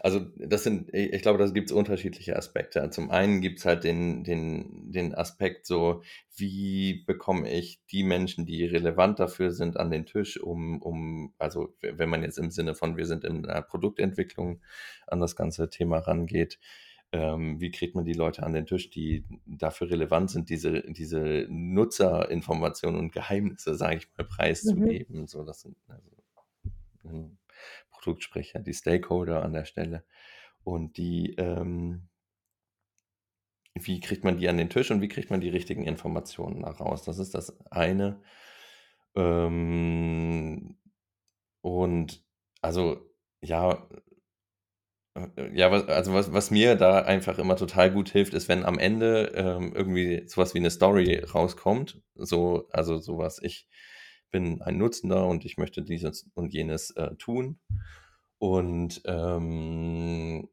also, 0.00 0.20
das 0.38 0.64
sind 0.64 0.90
i 0.94 1.10
ich 1.12 1.22
glaube, 1.22 1.38
da 1.38 1.46
gibt's 1.48 1.72
unterschiedliche 1.72 2.36
Aspekte. 2.36 2.90
Zum 2.90 3.10
einen 3.10 3.40
gibt's 3.42 3.64
halt 3.66 3.84
den 3.84 4.24
den 4.24 4.92
den 4.92 5.14
Aspekt 5.14 5.66
so: 5.66 6.02
Wie 6.36 7.04
bekomme 7.06 7.50
ich 7.52 7.82
die 7.92 8.04
Menschen, 8.04 8.46
die 8.46 8.64
relevant 8.66 9.20
dafür 9.20 9.52
sind, 9.52 9.76
an 9.78 9.90
den 9.90 10.06
Tisch, 10.06 10.40
um 10.40 10.82
um 10.82 11.34
also, 11.38 11.74
we 11.80 11.98
wenn 11.98 12.10
man 12.10 12.22
jetzt 12.24 12.38
im 12.38 12.50
Sinne 12.52 12.74
von 12.76 12.96
wir 12.98 13.06
sind 13.06 13.24
in 13.24 13.42
'ner 13.42 13.62
Produktentwicklung 13.62 14.62
an 15.08 15.20
das 15.20 15.36
ganze 15.36 15.70
Thema 15.70 15.98
rangeht, 16.00 16.60
ähm, 17.12 17.60
wie 17.60 17.70
kriegt 17.70 17.94
man 17.94 18.04
die 18.04 18.12
Leute 18.14 18.42
an 18.44 18.52
den 18.54 18.66
Tisch, 18.66 18.90
die 18.90 19.24
dafür 19.46 19.90
relevant 19.90 20.30
sind, 20.30 20.50
diese 20.50 20.82
diese 20.92 21.46
Nutzerinformationen 21.50 22.98
und 23.00 23.12
Geheimnisse, 23.12 23.74
sage 23.76 23.96
ich 23.98 24.08
mal, 24.16 24.24
Mhm. 24.62 25.00
preiszugeben? 25.04 25.26
So, 25.26 25.44
das 25.44 25.60
sind 25.62 25.76
also, 25.88 26.10
Produktsprecher, 27.90 28.60
die 28.60 28.74
Stakeholder 28.74 29.42
an 29.44 29.52
der 29.52 29.64
Stelle. 29.64 30.04
Und 30.64 30.96
die, 30.96 31.34
ähm 31.38 32.08
wie 33.74 34.00
kriegt 34.00 34.24
man 34.24 34.36
die 34.36 34.48
an 34.48 34.58
den 34.58 34.70
Tisch 34.70 34.90
und 34.90 35.00
wie 35.00 35.08
kriegt 35.08 35.30
man 35.30 35.40
die 35.40 35.48
richtigen 35.48 35.84
Informationen 35.84 36.62
da 36.62 36.70
raus? 36.70 37.04
Das 37.04 37.18
ist 37.18 37.34
das 37.34 37.56
eine. 37.70 38.20
Ähm, 39.16 40.78
und 41.62 42.24
also, 42.62 43.10
ja 43.42 43.88
ja, 45.52 45.70
wa 45.70 45.80
also, 45.92 46.14
was 46.14 46.32
was 46.32 46.50
mir 46.50 46.74
da 46.74 47.00
einfach 47.02 47.38
immer 47.38 47.56
total 47.56 47.90
gut 47.90 48.08
hilft, 48.10 48.32
ist, 48.34 48.48
wenn 48.48 48.64
am 48.64 48.78
Ende, 48.78 49.32
ähm, 49.34 49.72
irgendwie 49.74 50.24
so 50.26 50.40
was 50.40 50.54
wie 50.54 50.60
'ne 50.60 50.70
Story 50.70 51.18
rauskommt. 51.34 52.00
So 52.14 52.66
also, 52.72 52.98
so 52.98 53.18
was: 53.18 53.38
„Ich 53.42 53.68
bin 54.30 54.62
ein 54.62 54.78
Nutzender 54.78 55.26
und 55.26 55.44
ich 55.44 55.58
möchte 55.58 55.82
dieses 55.82 56.30
und 56.34 56.54
jenes, 56.54 56.90
äh, 56.92 57.14
tun.“ 57.16 57.58
Und, 58.38 59.02
ähm, 59.06 60.48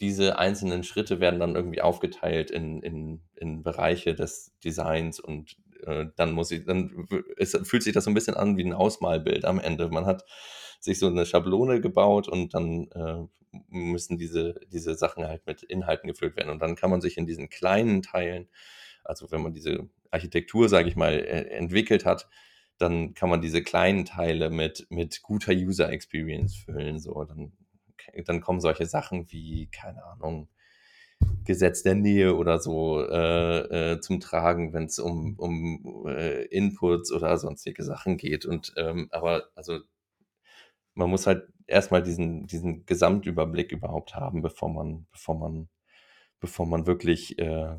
diese 0.00 0.38
einzelnen 0.38 0.84
Schritte 0.84 1.20
werden 1.20 1.40
dann 1.40 1.56
irgendwie 1.56 1.82
aufgeteilt 1.82 2.50
in 2.52 2.82
in 2.82 3.22
in 3.36 3.62
Bereiche 3.64 4.14
des 4.14 4.52
Designs 4.64 5.20
und, 5.20 5.56
äh, 5.86 6.06
dann 6.16 6.32
muss 6.32 6.50
ich 6.52 6.64
dann 6.66 7.08
es 7.38 7.58
fühlt 7.64 7.82
sich 7.84 7.94
das 7.94 8.04
so 8.04 8.10
'n 8.12 8.14
bisschen 8.14 8.34
an 8.36 8.56
wie 8.58 8.64
'n 8.64 8.74
Ausmalbild 8.74 9.44
am 9.46 9.60
Ende. 9.60 9.88
Man 9.90 10.06
hat 10.06 10.24
sich 10.82 10.98
so 11.00 11.10
'ne 11.10 11.26
Schablone 11.26 11.80
gebaut 11.82 12.28
und 12.28 12.54
dann, 12.54 12.88
äh, 12.92 13.26
müssen 13.70 14.18
diese 14.18 14.56
diese 14.72 14.94
Sachen 14.96 15.26
halt 15.26 15.46
mit 15.46 15.62
Inhalten 15.64 16.08
gefüllt 16.08 16.36
werden. 16.36 16.50
Und 16.50 16.60
dann 16.62 16.76
kann 16.76 16.90
man 16.90 17.02
sich 17.02 17.18
in 17.18 17.26
diesen 17.26 17.50
kleinen 17.50 18.02
Teilen 18.02 18.48
also, 19.04 19.30
wenn 19.32 19.42
man 19.42 19.54
diese 19.54 19.88
Architektur, 20.12 20.68
sage 20.70 20.88
ich 20.88 20.96
mal, 20.96 21.14
e 21.14 21.22
entwickelt 21.50 22.06
hat, 22.06 22.28
dann 22.78 23.14
kann 23.14 23.30
man 23.30 23.42
diese 23.42 23.62
kleinen 23.64 24.04
Teile 24.06 24.50
mit 24.50 24.86
mit 24.90 25.22
guter 25.22 25.52
User 25.54 25.90
Experience 25.92 26.56
füllen, 26.56 26.98
so. 27.00 27.24
Dann 27.24 27.52
dann 28.26 28.40
kommen 28.42 28.60
solche 28.62 28.86
Sachen 28.86 29.30
wie, 29.32 29.68
keine 29.72 30.04
Ahnung, 30.06 30.48
Gesetz 31.46 31.82
der 31.84 31.94
Nähe 31.96 32.36
oder 32.36 32.60
so, 32.60 33.00
äh, 33.02 33.92
äh, 33.94 34.00
zum 34.02 34.20
Tragen, 34.20 34.72
wenn's 34.74 34.98
um 35.00 35.36
um, 35.38 36.06
äh, 36.08 36.44
Inputs 36.46 37.12
oder 37.12 37.38
sonstige 37.38 37.84
Sachen 37.84 38.16
geht. 38.18 38.46
Und, 38.46 38.74
ähm, 38.78 39.08
aber 39.12 39.48
also 39.56 39.80
man 40.94 41.10
muss 41.10 41.26
halt 41.26 41.48
erst 41.66 41.90
mal 41.92 42.02
diesen 42.02 42.46
diesen 42.46 42.86
Gesamtüberblick 42.86 43.72
überhaupt 43.72 44.14
haben, 44.16 44.42
bevor 44.42 44.68
man 44.70 45.06
bevor 45.12 45.36
man 45.38 45.68
bevor 46.40 46.66
man 46.66 46.86
wirklich, 46.86 47.38
äh 47.38 47.76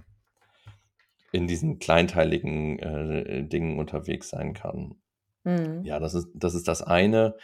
in 1.34 1.48
diesen 1.48 1.80
kleinteiligen, 1.80 2.78
äh, 2.80 3.44
Dingen 3.48 3.80
unterwegs 3.80 4.30
sein 4.30 4.54
kann. 4.54 4.96
Mhm. 5.44 5.84
Ja, 5.84 6.00
das 6.00 6.14
ist 6.14 6.28
das 6.36 6.54
ist 6.54 6.68
das 6.68 6.84
eine. 6.84 7.36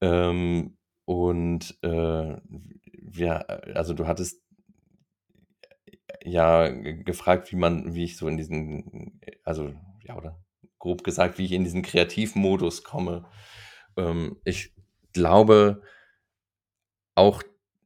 Ähm, 0.00 0.76
und, 1.06 1.76
äh, 1.82 2.36
ja, 3.14 3.38
also, 3.74 3.94
du 3.94 4.06
hattest 4.06 4.42
ja 6.24 6.68
g 6.68 7.02
gefragt, 7.04 7.50
wie 7.52 7.56
man 7.56 7.94
wie 7.94 8.04
ich 8.04 8.16
so 8.16 8.28
in 8.28 8.36
diesen 8.36 9.20
also, 9.44 9.72
ja, 10.04 10.16
oder 10.16 10.42
grob 10.78 11.04
gesagt, 11.04 11.38
wie 11.38 11.44
ich 11.46 11.52
in 11.52 11.64
diesen 11.64 11.82
Kreativmodus 11.82 12.82
komme. 12.84 13.24
Ähm, 13.96 14.36
ich 14.44 14.72
glaube 15.12 15.82
auch 17.18 17.42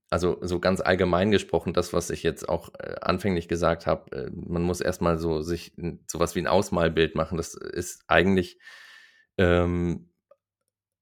also, 0.09 0.38
so 0.40 0.61
ganz 0.61 0.80
allgemein 0.80 1.33
gesprochen, 1.33 1.73
das, 1.73 1.92
was 1.92 2.11
ich 2.11 2.23
jetzt 2.23 2.49
auch, 2.49 2.68
äh, 2.78 2.95
anfänglich 3.00 3.49
gesagt 3.49 3.87
habe, 3.87 4.12
äh, 4.28 4.30
man 4.30 4.62
muss 4.62 4.80
erst 4.80 5.02
mal 5.02 5.18
so 5.18 5.42
sich 5.42 5.76
'n 5.78 5.99
so 6.06 6.21
was 6.21 6.37
wie 6.37 6.38
'n 6.40 6.47
Ausmalbild 6.47 7.16
machen. 7.16 7.37
Das 7.37 7.54
ist 7.54 8.04
eigentlich, 8.06 8.59
ähm 9.38 10.09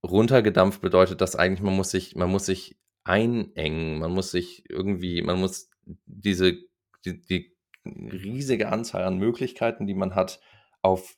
runtergedampft 0.06 0.82
bedeutet 0.82 1.20
das 1.22 1.34
eigentlich, 1.36 1.62
man 1.62 1.74
muss 1.76 1.90
sich 1.90 2.14
man 2.14 2.30
muss 2.30 2.46
sich 2.46 2.76
einengen. 3.04 3.98
Man 3.98 4.12
muss 4.12 4.30
sich 4.30 4.64
irgendwie 4.70 5.22
man 5.22 5.40
muss 5.40 5.70
diese 6.06 6.54
die 7.06 7.20
die 7.22 7.54
riesige 7.86 8.70
Anzahl 8.70 9.04
an 9.04 9.18
Möglichkeiten, 9.18 9.86
die 9.86 9.94
man 9.94 10.14
hat, 10.14 10.40
auf 10.82 11.16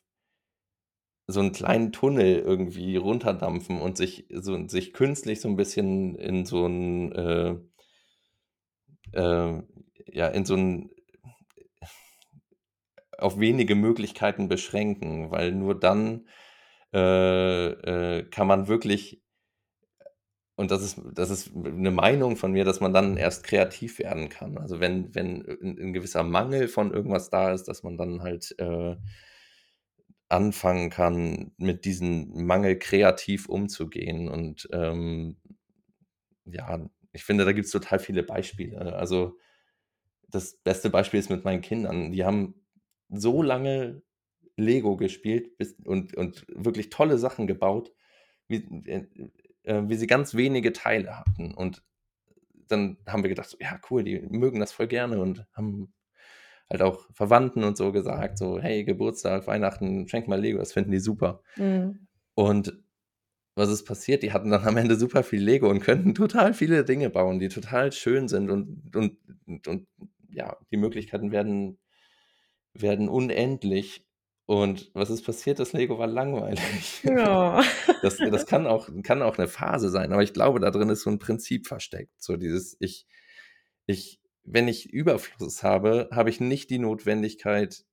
so 1.27 1.41
'n 1.41 1.51
kleinen 1.53 1.91
Tunnel 1.93 2.39
irgendwie 2.39 2.95
runterdampfen 2.97 3.81
und 3.81 3.97
sich 3.97 4.27
so 4.33 4.67
sich 4.67 4.93
künstlich 4.93 5.41
so 5.41 5.49
'n 5.49 5.57
bisschen 5.57 6.15
in 6.15 6.45
so 6.45 6.65
'n, 6.65 7.11
äh 7.13 7.55
äh, 9.13 9.61
ja, 10.11 10.27
in 10.27 10.45
so 10.45 10.55
'n 10.55 10.89
auf 13.19 13.39
wenige 13.39 13.75
Möglichkeiten 13.75 14.47
beschränken, 14.47 15.31
weil 15.31 15.51
nur 15.53 15.79
dann, 15.79 16.27
äh, 16.93 18.19
äh, 18.19 18.23
kann 18.29 18.47
man 18.47 18.67
wirklich 18.67 19.21
und 20.57 20.71
das 20.71 20.81
ist 20.83 20.99
das 21.13 21.29
ist 21.29 21.55
'ne 21.55 21.91
Meinung 21.91 22.35
von 22.35 22.51
mir, 22.51 22.65
dass 22.65 22.79
man 22.81 22.91
dann 22.93 23.15
erst 23.17 23.43
kreativ 23.43 23.99
werden 23.99 24.27
kann. 24.29 24.57
Also, 24.57 24.79
wenn 24.79 25.13
wenn 25.15 25.43
'n 25.45 25.77
'n 25.77 25.93
gewisser 25.93 26.23
Mangel 26.23 26.67
von 26.67 26.91
irgendwas 26.91 27.29
da 27.29 27.51
ist, 27.53 27.65
dass 27.67 27.83
man 27.83 27.95
dann 27.97 28.23
halt, 28.23 28.55
äh 28.59 28.95
anfangen 30.29 30.89
kann, 30.89 31.51
mit 31.57 31.85
diesem 31.85 32.45
Mangel 32.45 32.79
kreativ 32.79 33.49
umzugehen 33.49 34.27
und, 34.29 34.67
ähm, 34.73 35.37
ja, 36.45 36.79
ich 37.13 37.23
finde, 37.23 37.45
da 37.45 37.51
gibt's 37.51 37.71
total 37.71 37.99
viele 37.99 38.23
Beispiele. 38.23 38.93
Also, 38.95 39.37
das 40.29 40.55
beste 40.57 40.89
Beispiel 40.89 41.19
ist 41.21 41.29
mit 41.29 41.45
meinen 41.45 41.61
Kindern. 41.61 42.11
Die 42.11 42.25
haben 42.25 42.55
so 43.09 43.43
lange 43.43 44.01
Lego 44.57 44.97
gespielt 44.97 45.57
bis 45.57 45.73
und 45.85 46.15
und 46.15 46.45
wirklich 46.49 46.89
tolle 46.89 47.17
Sachen 47.19 47.47
gebaut, 47.47 47.93
wie 48.49 48.57
äh, 48.87 49.07
äh, 49.63 49.83
wie 49.89 49.95
sie 49.97 50.07
ganz 50.07 50.35
wenige 50.35 50.73
Teile 50.73 51.19
hatten. 51.19 51.53
Und 51.55 51.83
dann 52.69 52.97
haben 53.07 53.23
wir 53.23 53.29
gedacht 53.29 53.49
so: 53.49 53.57
„Ja, 53.61 53.79
cool, 53.91 54.03
die 54.03 54.19
mögen 54.21 54.59
das 54.61 54.73
voll 54.73 54.87
gerne“ 54.87 55.21
und 55.21 55.45
haben 55.53 55.93
halt 56.71 56.81
auch 56.83 57.07
Verwandten 57.13 57.63
und 57.63 57.77
so 57.77 57.91
gesagt, 57.93 58.37
so: 58.39 58.59
„Hey, 58.59 58.83
Geburtstag, 58.85 59.47
Weihnachten, 59.47 60.07
schenkt 60.09 60.27
mal 60.29 60.39
Lego, 60.41 60.59
das 60.59 60.73
finden 60.73 60.91
die 60.91 60.99
super.“ 60.99 61.41
Mhm. 61.57 62.07
Und 62.35 62.79
was 63.55 63.69
ist 63.71 63.85
passiert? 63.85 64.23
Die 64.23 64.33
hatten 64.33 64.51
dann 64.51 64.65
am 64.65 64.77
Ende 64.77 64.95
super 64.97 65.23
viel 65.23 65.41
Lego 65.43 65.69
und 65.69 65.81
könnten 65.81 66.15
total 66.15 66.53
viele 66.55 66.85
Dinge 66.85 67.09
bauen, 67.11 67.39
die 67.39 67.49
total 67.49 67.91
schön 67.93 68.27
sind 68.29 68.49
und 68.51 68.95
und 68.95 69.17
und 69.47 69.67
und 69.67 69.87
ja, 70.29 70.57
die 70.71 70.77
Möglichkeiten 70.77 71.31
werden 71.33 71.79
werden 72.75 73.09
unendlich. 73.09 74.05
Und 74.47 74.91
was 74.95 75.09
ist 75.11 75.23
passiert? 75.25 75.59
Das 75.59 75.73
Lego 75.73 75.99
war 75.99 76.07
langweilig. 76.07 77.03
Ja. 77.03 77.61
Das 78.01 78.21
das 78.21 78.45
kann 78.45 78.67
auch 78.67 78.89
kann 79.03 79.21
auch 79.23 79.37
'ne 79.39 79.47
Phase 79.47 79.89
sein, 79.89 80.13
aber 80.13 80.23
ich 80.23 80.33
glaube, 80.33 80.59
da 80.59 80.71
drin 80.71 80.89
ist 80.89 81.01
so 81.03 81.09
'n 81.11 81.19
Prinzip 81.19 81.67
versteckt. 81.67 82.13
So 82.21 82.37
dieses 82.37 82.77
ich 82.79 83.07
ich 83.87 84.19
wenn 84.47 84.67
ich 84.69 84.91
Überfluss 84.93 85.61
habe, 85.63 86.09
habe 86.11 86.29
ich 86.31 86.39
nicht 86.39 86.69
die 86.71 86.79
Notwendigkeit 86.79 87.83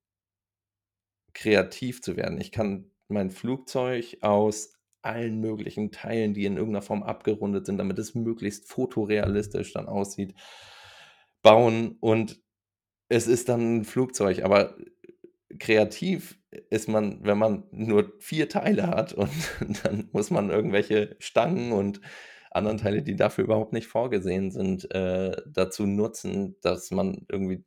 kreativ 1.35 2.01
zu 2.01 2.17
werden. 2.17 2.41
Ich 2.41 2.53
kann 2.53 2.91
mein 3.09 3.31
Flugzeug 3.31 4.19
aus 4.23 4.73
allen 5.03 5.41
möglichen 5.41 5.91
Teilen, 5.91 6.33
die 6.33 6.47
in 6.47 6.57
irgend 6.57 6.73
'ner 6.73 6.81
Form 6.83 7.03
abgerundet 7.03 7.67
sind, 7.67 7.77
damit 7.79 7.99
es 7.99 8.15
möglichst 8.15 8.69
fotorealistisch 8.69 9.73
dann 9.75 9.87
aussieht, 9.89 10.35
bauen 11.43 11.99
und 12.01 12.41
es 13.11 13.27
ist 13.29 13.49
dann 13.51 13.81
'n 13.81 13.85
Flugzeug. 13.85 14.45
Aber 14.45 14.77
kreativ 15.59 16.39
ist 16.71 16.89
man, 16.89 17.21
wenn 17.25 17.39
man 17.39 17.65
nur 17.73 18.15
4 18.21 18.49
Teile 18.49 18.89
hat 18.89 19.15
und 19.15 19.31
dann 19.85 20.09
muss 20.13 20.31
man 20.31 20.51
irgendwelche 20.51 21.17
Stangen 21.21 21.73
und 21.73 22.01
anderen 22.55 22.79
Teile, 22.79 23.03
die 23.03 23.17
dafür 23.17 23.45
überhaupt 23.45 23.73
nicht 23.73 23.87
vorgesehen 23.89 24.51
sind, 24.51 24.91
äh, 24.95 25.37
dazu 25.47 25.87
nutzen, 25.87 26.57
dass 26.63 26.91
man 26.91 27.27
irgendwie 27.31 27.65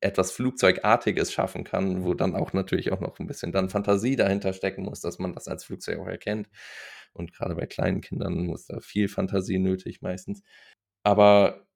etwas 0.00 0.32
Flugzeugartiges 0.32 1.32
schaffen 1.32 1.64
kann, 1.64 2.04
wo 2.04 2.14
dann 2.14 2.36
auch 2.36 2.52
natürlich 2.54 2.92
auch 2.92 3.00
noch 3.00 3.18
'n 3.20 3.26
bisschen 3.28 3.52
dann 3.52 3.70
Fantasie 3.70 4.16
dahinter 4.16 4.52
stecken 4.54 4.84
muss, 4.84 5.00
dass 5.02 5.18
man 5.18 5.34
das 5.34 5.48
als 5.48 5.64
Flugzeug 5.64 5.98
auch 6.00 6.08
erkennt. 6.08 6.48
Und 7.14 7.32
grade 7.34 7.54
bei 7.56 7.66
kleinen 7.66 8.00
Kindern 8.02 8.50
ist 8.52 8.70
da 8.70 8.80
viel 8.80 9.08
Fantasie 9.08 9.58
nötig 9.60 10.02
meistens. 10.02 10.42
Aber 11.04 11.66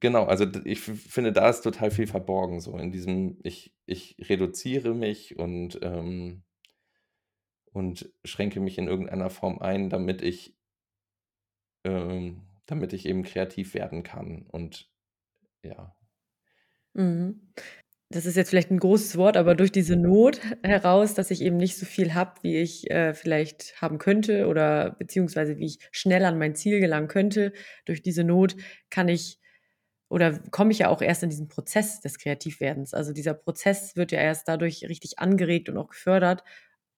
genau, 0.00 0.24
also 0.26 0.46
ich 0.66 0.80
finde, 0.82 1.32
da 1.32 1.48
ist 1.50 1.62
total 1.62 1.90
viel 1.92 2.06
verborgen 2.08 2.60
so 2.60 2.78
in 2.78 2.92
diesem 2.92 3.38
ich 3.44 3.74
ich 3.86 4.16
reduziere 4.30 4.94
mich 4.94 5.38
und, 5.38 5.78
ähm 5.82 6.42
und 7.74 8.08
schränke 8.24 8.60
mich 8.60 8.78
in 8.78 8.86
irgendeiner 8.86 9.30
Form 9.30 9.58
ein, 9.58 9.90
damit 9.90 10.22
ich 10.22 10.53
ähm, 11.84 12.42
damit 12.66 12.92
ich 12.92 13.06
eben 13.06 13.22
kreativ 13.24 13.74
werden 13.74 14.02
kann 14.02 14.46
und 14.50 14.90
ja. 15.64 15.94
Mhm. 16.96 17.40
Das 18.10 18.26
ist 18.26 18.36
jetzt 18.36 18.50
vielleicht 18.50 18.70
'n 18.70 18.78
großes 18.78 19.16
Wort, 19.16 19.36
aber 19.36 19.54
durch 19.56 19.72
diese 19.72 19.96
Not 19.96 20.40
heraus, 20.62 21.14
dass 21.14 21.30
ich 21.32 21.42
eben 21.42 21.56
nicht 21.56 21.76
so 21.78 21.86
viel 21.86 22.14
habe, 22.14 22.34
wie 22.42 22.56
ich, 22.58 22.90
äh, 22.90 23.14
vielleicht 23.14 23.80
haben 23.82 23.98
könnte 23.98 24.46
oder 24.46 24.92
beziehungsweise 24.98 25.58
wie 25.58 25.66
ich 25.66 25.78
schnell 25.92 26.24
an 26.24 26.38
mein 26.38 26.54
Ziel 26.54 26.80
gelangen 26.80 27.08
könnte. 27.08 27.52
Durch 27.86 28.02
diese 28.02 28.22
Not 28.24 28.56
kann 28.90 29.08
ich 29.08 29.40
oder 30.10 30.38
komme 30.50 30.72
ich 30.72 30.80
ja 30.80 30.88
auch 30.90 31.02
erst 31.02 31.22
in 31.24 31.30
diesen 31.30 31.48
Prozess 31.48 32.00
des 32.00 32.18
Kreativwerdens. 32.18 32.94
Also, 32.94 33.12
dieser 33.12 33.34
Prozess 33.34 33.96
wird 33.96 34.12
ja 34.12 34.20
erst 34.20 34.48
dadurch 34.48 34.84
richtig 34.88 35.18
angeregt 35.20 35.68
und 35.70 35.78
auch 35.78 35.88
gefördert, 35.88 36.44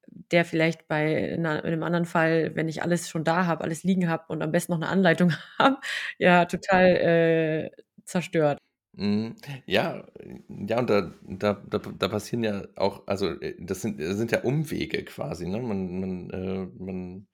der 0.09 0.45
vielleicht 0.45 0.89
bei 0.89 1.37
'ner 1.39 1.65
in 1.65 1.71
'nem 1.73 1.83
anderen 1.83 2.07
Fall, 2.07 2.53
wenn 2.57 2.69
ich 2.69 2.83
alles 2.83 3.09
schon 3.11 3.25
da 3.25 3.47
habe, 3.47 3.65
alles 3.65 3.85
liegen 3.85 4.09
habe 4.09 4.25
und 4.29 4.43
am 4.43 4.53
besten 4.53 4.73
noch 4.73 4.79
'ne 4.81 4.89
Anleitung 4.89 5.33
habe, 5.59 5.79
ja, 6.19 6.45
total, 6.47 6.87
äh, 6.97 7.71
zerstört. 8.05 8.59
Mhm. 8.95 9.37
Ja, 9.67 10.07
ja, 10.49 10.79
und 10.79 10.89
da 10.91 11.13
da 11.23 11.53
da 11.69 11.79
da 11.79 12.09
passieren 12.09 12.45
ja 12.45 12.65
auch 12.77 13.07
also, 13.07 13.27
äh, 13.41 13.55
das 13.61 13.83
sind 13.83 14.01
sind 14.01 14.31
ja 14.33 14.43
Umwege 14.43 15.05
quasi, 15.05 15.47
ne? 15.47 15.61
Man 15.61 16.01
man, 16.01 16.31
äh 16.31 16.67
man 16.83 17.27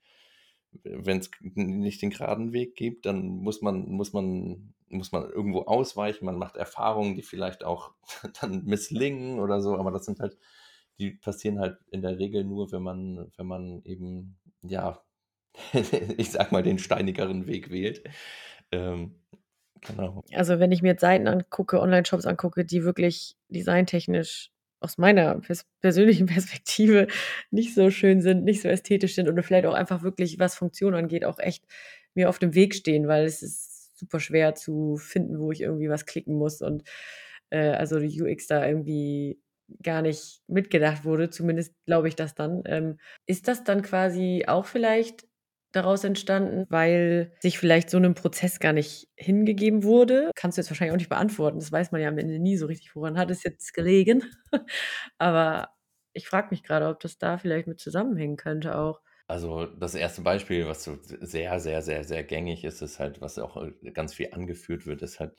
wenn's 0.83 1.29
n 1.55 1.79
nicht 1.79 2.01
den 2.01 2.09
geraden 2.11 2.53
Weg 2.53 2.75
gibt, 2.75 3.05
dann 3.05 3.27
muss 3.27 3.61
man 3.61 3.89
muss 3.89 4.13
man 4.13 4.73
muss 4.89 5.11
man 5.11 5.29
irgendwo 5.29 5.61
ausweichen. 5.63 6.25
Man 6.25 6.37
macht 6.37 6.57
Erfahrungen, 6.57 7.15
die 7.15 7.23
vielleicht 7.23 7.63
auch 7.63 7.93
dann 8.41 8.65
misslingen 8.65 9.39
oder 9.39 9.61
so, 9.61 9.77
aber 9.77 9.91
das 9.91 10.05
sind 10.05 10.19
halt 10.19 10.37
die 10.99 11.11
passieren 11.11 11.59
halt 11.59 11.77
in 11.91 12.01
der 12.01 12.19
Regel 12.19 12.43
nur, 12.43 12.71
wenn 12.71 12.83
man 12.83 13.31
wenn 13.37 13.47
man 13.47 13.81
eben, 13.85 14.37
ja, 14.61 15.03
ich 16.17 16.31
sage 16.31 16.49
mal, 16.51 16.63
den 16.63 16.79
steinigeren 16.79 17.47
Weg 17.47 17.69
wählt. 17.69 18.03
Ähm, 18.71 19.15
genau. 19.81 20.23
Also, 20.33 20.59
wenn 20.59 20.71
ich 20.71 20.81
mir 20.81 20.89
jetzt 20.89 21.01
Seiten 21.01 21.27
angucke, 21.27 21.79
Onlineshops 21.79 22.25
angucke, 22.25 22.65
die 22.65 22.83
wirklich 22.83 23.35
designtechnisch 23.49 24.51
aus 24.79 24.97
meiner 24.97 25.39
pers 25.39 25.65
persönlichen 25.81 26.25
Perspektive 26.27 27.07
nicht 27.51 27.73
so 27.73 27.89
schön 27.89 28.21
sind, 28.21 28.43
nicht 28.43 28.61
so 28.61 28.69
ästhetisch 28.69 29.15
sind 29.15 29.29
oder 29.29 29.43
vielleicht 29.43 29.65
auch 29.65 29.73
einfach 29.73 30.03
wirklich, 30.03 30.39
was 30.39 30.55
Funktion 30.55 30.95
angeht, 30.95 31.25
auch 31.25 31.39
echt 31.39 31.65
mir 32.13 32.29
auf 32.29 32.39
dem 32.39 32.53
Weg 32.53 32.75
stehen, 32.75 33.07
weil 33.07 33.25
es 33.25 33.41
ist 33.41 33.97
super 33.97 34.19
schwer 34.19 34.55
zu 34.55 34.97
finden, 34.97 35.39
wo 35.39 35.51
ich 35.51 35.61
irgendwie 35.61 35.89
was 35.89 36.05
klicken 36.05 36.35
muss 36.35 36.61
und, 36.61 36.83
äh, 37.49 37.69
also, 37.69 37.99
die 37.99 38.21
UX 38.21 38.47
da 38.47 38.65
irgendwie 38.67 39.39
gar 39.83 40.01
nicht 40.01 40.41
mitgedacht 40.47 41.05
wurde, 41.05 41.29
zumindest 41.29 41.73
glaube 41.85 42.07
ich 42.09 42.15
das 42.15 42.35
dann. 42.35 42.63
Ähm, 42.65 42.99
ist 43.25 43.47
das 43.47 43.63
dann 43.63 43.81
quasi 43.83 44.45
auch 44.47 44.65
vielleicht 44.65 45.25
daraus 45.73 46.03
entstanden, 46.03 46.65
weil 46.69 47.33
sich 47.41 47.57
vielleicht 47.59 47.89
so 47.89 47.99
'nem 47.99 48.13
Prozess 48.15 48.59
gar 48.59 48.73
nicht 48.73 49.09
hingegeben 49.15 49.83
wurde? 49.83 50.31
Kannst 50.35 50.57
du 50.57 50.61
jetzt 50.61 50.69
wahrscheinlich 50.71 50.93
auch 50.93 50.97
nicht 50.97 51.09
beantworten. 51.09 51.59
Das 51.59 51.71
weiß 51.71 51.91
man 51.91 52.01
ja 52.01 52.09
am 52.09 52.17
Ende 52.19 52.39
nie 52.39 52.57
so 52.57 52.67
richtig. 52.67 52.95
Woran 52.95 53.17
hat 53.17 53.31
es 53.31 53.43
jetzt 53.43 53.73
gelegen? 53.73 54.23
Aber 55.19 55.69
ich 56.13 56.27
frage 56.29 56.49
mich 56.51 56.63
grade, 56.63 56.87
ob 56.89 56.99
das 57.01 57.17
da 57.19 57.37
vielleicht 57.39 57.67
mit 57.67 57.79
zusammenhängen 57.79 58.37
könnte 58.37 58.77
auch. 58.77 59.01
Also, 59.29 59.65
das 59.67 59.95
1. 59.95 60.21
Beispiel, 60.23 60.67
was 60.67 60.83
so 60.83 60.97
sehr, 61.01 61.59
sehr, 61.61 61.81
sehr, 61.81 62.03
sehr 62.03 62.23
gängig 62.23 62.65
ist, 62.65 62.81
ist 62.81 62.99
halt, 62.99 63.21
was 63.21 63.39
auch, 63.39 63.55
äh, 63.57 63.91
ganz 63.91 64.13
viel 64.13 64.29
angeführt 64.33 64.85
wird, 64.85 65.01
ist 65.01 65.19
halt 65.21 65.33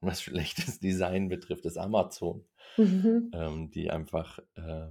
was 0.00 0.22
schlechtes 0.22 0.80
Design 0.80 1.28
betrifft, 1.28 1.66
ist 1.66 1.78
Amazon, 1.78 2.44
Mhm. 2.76 3.30
ähm, 3.34 3.70
die 3.70 3.90
einfach, 3.90 4.38
äh 4.56 4.88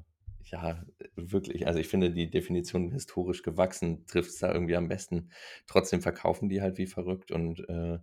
ja, 0.49 0.81
wirklich, 1.15 1.67
also 1.67 1.79
ich 1.79 1.87
finde 1.89 2.11
die 2.11 2.29
Definition 2.29 2.91
historisch 2.91 3.43
gewachsen 3.43 4.05
trifft 4.07 4.29
es 4.29 4.37
da 4.39 4.53
irgendwie 4.53 4.77
am 4.77 4.87
besten. 4.87 5.29
Trotzdem 5.67 6.01
verkaufen 6.01 6.49
die 6.49 6.61
halt 6.61 6.77
wie 6.77 6.87
verrückt 6.87 7.31
und 7.31 7.67
äh, 7.69 7.99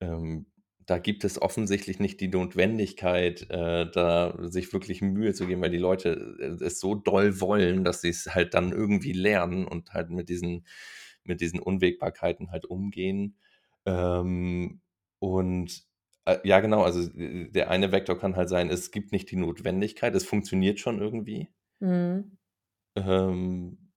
ähm, 0.00 0.46
da 0.86 0.98
gibt 0.98 1.24
es 1.24 1.40
offensichtlich 1.40 2.00
nicht 2.00 2.20
die 2.20 2.28
Notwendigkeit, 2.28 3.48
äh, 3.50 3.88
da 3.90 4.36
sich 4.40 4.72
wirklich 4.72 5.02
Mühe 5.02 5.34
zu 5.34 5.46
geben, 5.46 5.62
weil 5.62 5.70
die 5.70 5.78
Leute 5.78 6.36
äh, 6.40 6.64
es 6.64 6.80
so 6.80 6.94
doll 6.94 7.40
wollen, 7.40 7.84
dass 7.84 8.00
sie 8.00 8.08
es 8.08 8.34
halt 8.34 8.54
dann 8.54 8.72
irgendwie 8.72 9.12
lernen 9.12 9.66
und 9.66 9.92
halt 9.92 10.10
mit 10.10 10.28
diesen, 10.28 10.66
mit 11.22 11.40
diesen 11.40 11.60
Unwägbarkeiten 11.60 12.50
halt 12.50 12.66
umgehen. 12.66 13.36
Ähm, 13.86 14.80
und 15.20 15.84
ja, 16.44 16.60
genau, 16.60 16.82
also 16.82 17.00
äh, 17.18 17.50
der 17.50 17.70
eine 17.70 17.92
Vektor 17.92 18.18
kann 18.18 18.36
halt 18.36 18.48
sein, 18.48 18.68
es 18.70 18.90
gibt 18.90 19.12
nicht 19.12 19.30
die 19.30 19.36
Notwendigkeit, 19.36 20.14
es 20.14 20.26
funktioniert 20.26 20.78
schon 20.78 21.00
irgendwie. 21.00 21.48
Mhm. 21.80 22.38
Ähm, 22.96 23.92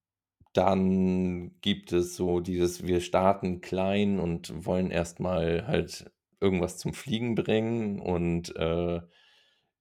dann 0.52 1.60
gibt 1.60 1.92
es 1.92 2.16
so 2.16 2.40
dieses, 2.40 2.86
wir 2.86 3.00
starten 3.00 3.60
klein 3.60 4.20
und 4.20 4.64
wollen 4.64 4.90
erstmal 4.90 5.66
halt 5.66 6.12
irgendwas 6.40 6.78
zum 6.78 6.94
Fliegen 6.94 7.34
bringen 7.34 8.00
und 8.00 8.54
äh, 8.56 9.00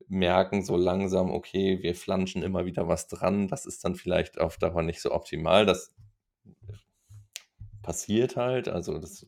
merken 0.07 0.63
so 0.63 0.75
langsam, 0.75 1.31
okay, 1.31 1.79
wir 1.81 1.95
flanschen 1.95 2.43
immer 2.43 2.65
wieder 2.65 2.87
was 2.87 3.07
dran. 3.07 3.47
Das 3.47 3.65
ist 3.65 3.85
dann 3.85 3.95
vielleicht 3.95 4.39
auf 4.39 4.57
Dauer 4.57 4.81
nicht 4.81 5.01
so 5.01 5.11
optimal. 5.11 5.65
Das 5.65 5.93
passiert 7.81 8.35
halt. 8.35 8.67
Also 8.67 8.97
das 8.97 9.27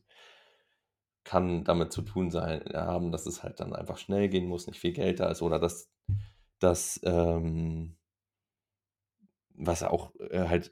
kann 1.25 1.65
damit 1.65 1.91
zu 1.91 2.01
tun 2.03 2.31
sein, 2.31 2.61
haben, 2.73 3.11
dass 3.11 3.25
es 3.25 3.43
halt 3.43 3.59
dann 3.59 3.73
einfach 3.75 3.97
schnell 3.97 4.29
gehen 4.29 4.47
muss, 4.47 4.67
nicht 4.67 4.79
viel 4.79 4.93
Geld 4.93 5.19
da 5.19 5.29
ist 5.29 5.41
oder 5.41 5.59
dass, 5.59 5.91
dass 6.59 7.01
ähm, 7.03 7.97
was 9.49 9.83
auch 9.83 10.13
äh, 10.19 10.47
halt 10.47 10.71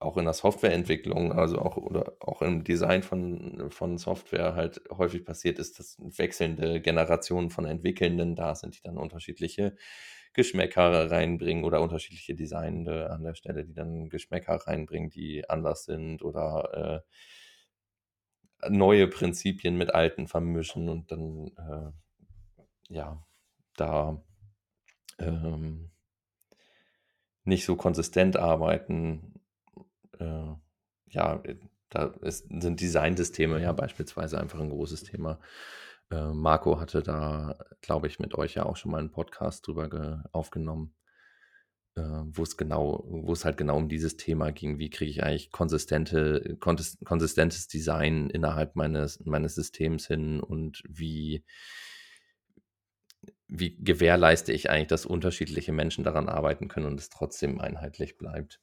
auch 0.00 0.16
in 0.18 0.24
der 0.24 0.34
Softwareentwicklung, 0.34 1.32
also 1.32 1.58
auch 1.58 1.76
oder 1.76 2.16
auch 2.20 2.42
im 2.42 2.62
Design 2.62 3.02
von, 3.02 3.70
von 3.70 3.96
Software 3.96 4.54
halt 4.54 4.82
häufig 4.90 5.24
passiert 5.24 5.58
ist, 5.58 5.78
dass 5.78 5.96
wechselnde 5.98 6.80
Generationen 6.80 7.50
von 7.50 7.64
Entwickelnden 7.64 8.36
da 8.36 8.54
sind, 8.54 8.76
die 8.76 8.82
dann 8.82 8.98
unterschiedliche 8.98 9.76
Geschmäcker 10.34 11.10
reinbringen 11.10 11.64
oder 11.64 11.80
unterschiedliche 11.80 12.34
Designende 12.34 13.10
an 13.10 13.22
der 13.22 13.34
Stelle, 13.34 13.64
die 13.64 13.72
dann 13.72 14.10
Geschmäcker 14.10 14.56
reinbringen, 14.56 15.08
die 15.08 15.48
anders 15.48 15.84
sind 15.84 16.22
oder 16.22 17.02
äh, 17.06 17.10
neue 18.68 19.08
Prinzipien 19.08 19.76
mit 19.76 19.94
alten 19.94 20.28
vermischen 20.28 20.88
und 20.88 21.10
dann 21.10 21.48
äh, 21.56 22.92
ja 22.92 23.24
da 23.76 24.22
ähm, 25.18 25.90
nicht 27.44 27.64
so 27.64 27.76
konsistent 27.76 28.36
arbeiten. 28.36 29.40
Äh, 30.18 30.52
ja, 31.06 31.42
da 31.90 32.06
ist, 32.22 32.48
sind 32.48 32.80
Designsysteme 32.80 33.60
ja 33.60 33.72
beispielsweise 33.72 34.40
einfach 34.40 34.60
ein 34.60 34.70
großes 34.70 35.04
Thema. 35.04 35.38
Äh, 36.10 36.32
Marco 36.32 36.80
hatte 36.80 37.02
da, 37.02 37.56
glaube 37.80 38.06
ich, 38.06 38.18
mit 38.18 38.34
euch 38.34 38.54
ja 38.54 38.64
auch 38.64 38.76
schon 38.76 38.90
mal 38.90 38.98
einen 38.98 39.12
Podcast 39.12 39.66
drüber 39.66 40.24
aufgenommen, 40.32 40.94
äh, 41.96 42.02
wo 42.02 42.42
es 42.42 42.56
genau, 42.56 43.04
wo 43.08 43.32
es 43.32 43.44
halt 43.44 43.56
genau 43.56 43.76
um 43.76 43.88
dieses 43.88 44.16
Thema 44.16 44.50
ging. 44.52 44.78
Wie 44.78 44.90
kriege 44.90 45.10
ich 45.10 45.22
eigentlich 45.24 45.50
konsistente, 45.52 46.56
konsistentes 46.60 47.68
Design 47.68 48.30
innerhalb 48.30 48.76
meines, 48.76 49.20
meines 49.24 49.54
Systems 49.54 50.06
hin 50.08 50.40
und 50.40 50.82
wie 50.88 51.44
wie 53.48 53.76
gewährleiste 53.76 54.52
ich 54.52 54.70
eigentlich, 54.70 54.88
dass 54.88 55.04
unterschiedliche 55.06 55.72
Menschen 55.72 56.02
daran 56.04 56.28
arbeiten 56.28 56.68
können 56.68 56.86
und 56.86 56.98
es 56.98 57.10
trotzdem 57.10 57.60
einheitlich 57.60 58.16
bleibt? 58.16 58.58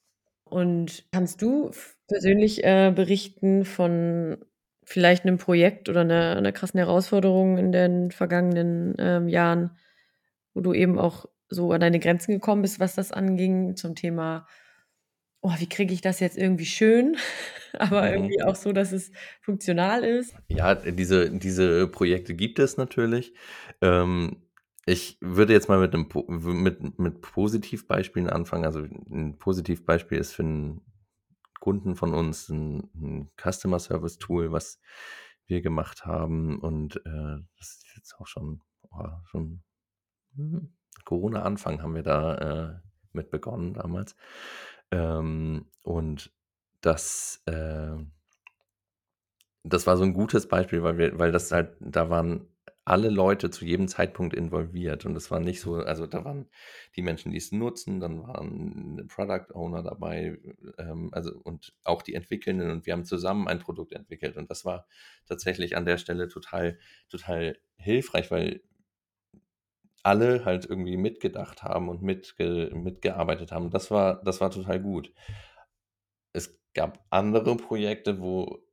Und 0.47 1.05
kannst 1.11 1.41
du 1.41 1.71
persönlich 2.07 2.63
äh, 2.63 2.91
berichten 2.93 3.63
von 3.65 4.43
vielleicht 4.83 5.23
einem 5.25 5.37
Projekt 5.37 5.87
oder 5.87 6.01
einer 6.01 6.39
'ner 6.41 6.51
krassen 6.51 6.77
Herausforderung 6.79 7.57
in 7.57 7.71
den 7.71 8.11
vergangenen, 8.11 8.95
ähm, 8.99 9.27
Jahren, 9.29 9.77
wo 10.53 10.61
du 10.61 10.73
eben 10.73 10.99
auch 10.99 11.27
so 11.51 11.71
an 11.73 11.81
deine 11.81 11.99
Grenzen 11.99 12.33
gekommen 12.33 12.63
bist, 12.63 12.79
was 12.81 12.95
das 12.95 13.11
anging, 13.13 13.75
zum 13.77 13.95
Thema: 13.95 14.47
„Oh, 15.41 15.53
wie 15.59 15.69
kriege 15.69 15.93
ich 15.93 16.01
das 16.01 16.19
jetzt 16.21 16.37
irgendwie 16.37 16.65
schön, 16.67 17.17
aber 17.79 18.11
Mhm. 18.11 18.11
irgendwie 18.11 18.43
auch 18.43 18.55
so, 18.55 18.73
dass 18.73 18.91
es 18.93 19.11
funktional 19.41 20.03
ist?“ 20.05 20.35
Ja, 20.49 20.75
diese 20.75 21.29
diese 21.31 21.87
Projekte 21.87 22.35
gibt 22.35 22.59
es 22.59 22.77
natürlich. 22.77 23.33
Ähm, 23.81 24.43
ich 24.85 25.17
würde 25.21 25.53
jetzt 25.53 25.69
mal 25.69 25.79
mit 25.79 25.93
'nem 25.93 26.09
po 26.09 26.25
mit 26.29 26.99
mit 26.99 27.21
Positivbeispielen 27.21 28.29
anfangen. 28.29 28.65
Also, 28.65 28.79
'n 28.81 29.37
Positivbeispiel 29.39 30.17
ist 30.17 30.33
für 30.33 30.43
'n 30.43 30.81
Kunden 31.59 31.95
von 31.95 32.13
uns 32.13 32.49
'n 32.49 32.89
'n 32.95 33.29
Customer 33.41 33.79
Service 33.79 34.17
Tool, 34.19 34.51
was 34.51 34.81
wir 35.47 35.61
gemacht 35.61 36.05
haben 36.05 36.59
und, 36.59 36.97
äh, 37.05 37.37
das 37.57 37.69
ist 37.83 37.85
jetzt 37.95 38.15
auch 38.19 38.27
schon, 38.27 38.61
oh, 38.91 39.05
schon, 39.25 39.63
hm, 40.35 40.73
Corona-Anfang 41.11 41.83
haben 41.83 41.95
wir 41.95 42.03
da, 42.03 42.35
äh, 42.37 42.79
mit 43.13 43.31
begonnen 43.31 43.73
damals. 43.73 44.15
Ähm, 44.91 45.67
und 45.83 46.31
das, 46.81 47.43
äh 47.47 47.97
das 49.65 49.85
war 49.85 49.95
so 49.97 50.03
'n 50.03 50.13
gutes 50.13 50.47
Beispiel, 50.47 50.81
weil 50.83 50.97
wir 50.97 51.19
weil 51.19 51.31
das 51.31 51.51
halt 51.51 51.75
da 51.79 52.09
waren 52.09 52.47
alle 52.83 53.09
Leute 53.09 53.51
zu 53.51 53.63
jedem 53.63 53.87
Zeitpunkt 53.87 54.33
involviert 54.35 55.05
und 55.05 55.15
es 55.15 55.29
war 55.29 55.39
nicht 55.39 55.61
so 55.61 55.75
also, 55.75 56.07
da 56.07 56.25
waren 56.25 56.47
die 56.95 57.03
Menschen, 57.03 57.31
die 57.31 57.37
es 57.37 57.51
nutzen, 57.51 57.99
dann 57.99 58.23
waren 58.23 59.05
Product 59.07 59.53
Owner 59.53 59.83
dabei, 59.83 60.39
ähm, 60.79 61.09
also 61.13 61.31
und 61.43 61.73
auch 61.83 62.01
die 62.01 62.15
Entwickelnden 62.15 62.71
und 62.71 62.85
wir 62.87 62.93
haben 62.93 63.05
zusammen 63.05 63.47
ein 63.47 63.59
Produkt 63.59 63.93
entwickelt 63.93 64.35
und 64.35 64.49
das 64.49 64.65
war 64.65 64.87
tatsächlich 65.27 65.77
an 65.77 65.85
der 65.85 65.97
Stelle 65.99 66.27
total 66.27 66.79
total 67.09 67.57
hilfreich, 67.77 68.31
weil 68.31 68.61
alle 70.03 70.45
halt 70.45 70.65
irgendwie 70.65 70.97
mitgedacht 70.97 71.63
haben 71.63 71.89
und 71.89 72.01
mitge 72.01 72.71
mitgearbeitet 72.73 73.51
haben. 73.51 73.69
Das 73.71 73.91
war 73.91 74.21
das 74.23 74.41
war 74.41 74.51
total 74.51 74.79
gut. 74.81 75.11
Es 76.35 76.57
gab 76.73 77.03
andere 77.09 77.55
Projekte, 77.57 78.21
wo 78.21 78.63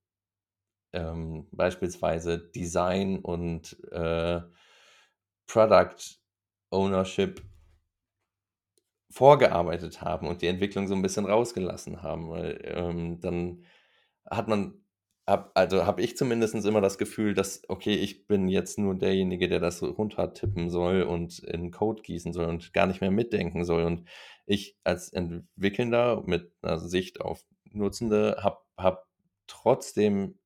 ähm, 0.95 1.47
beispielsweise 1.53 2.39
Design 2.39 3.19
und, 3.19 3.77
äh, 3.93 4.41
Product 5.47 5.97
Ownership 6.71 7.43
vorgearbeitet 9.11 10.03
haben 10.03 10.27
und 10.29 10.43
die 10.43 10.47
Entwicklung 10.49 10.87
so 10.87 10.95
'n 10.95 11.01
bisschen 11.03 11.25
rausgelassen 11.27 12.03
haben, 12.03 12.29
weil, 12.31 12.61
ähm, 12.65 13.21
dann 13.21 13.65
hat 14.31 14.49
man 14.49 14.75
habe 15.29 15.51
also, 15.55 15.87
habe 15.87 16.03
ich 16.03 16.17
zumindest 16.17 16.55
immer 16.67 16.81
das 16.81 16.99
Gefühl, 16.99 17.35
dass 17.35 17.63
okay, 17.69 17.95
ich 17.95 18.27
bin 18.27 18.49
jetzt 18.49 18.79
nur 18.79 18.97
derjenige, 18.97 19.49
der 19.49 19.61
das 19.61 19.83
runtertippen 19.83 20.71
soll 20.71 21.03
und 21.03 21.41
in 21.41 21.71
Code 21.73 22.03
gießen 22.03 22.33
soll 22.33 22.47
und 22.47 22.73
gar 22.75 22.87
nicht 22.87 23.01
mehr 23.03 23.13
mitdenken 23.13 23.65
soll. 23.65 23.85
Und 23.85 24.09
ich 24.47 24.77
als 24.85 25.13
Entwickelnder 25.13 26.23
mit 26.27 26.53
'ner 26.65 26.79
Sicht 26.81 27.21
auf 27.21 27.45
Nutzende 27.73 28.39
habe 28.43 28.59
habe 28.79 29.05
trotzdem 29.49 30.39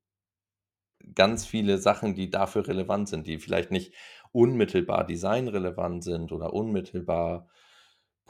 ganz 1.15 1.45
viele 1.47 1.79
Sachen, 1.79 2.15
die 2.15 2.31
dafür 2.31 2.67
relevant 2.69 3.09
sind, 3.09 3.27
die 3.27 3.39
vielleicht 3.39 3.71
nicht 3.71 3.93
unmittelbar 4.33 5.07
designrelevant 5.07 6.05
sind 6.05 6.33
oder 6.33 6.53
unmittelbar 6.53 7.49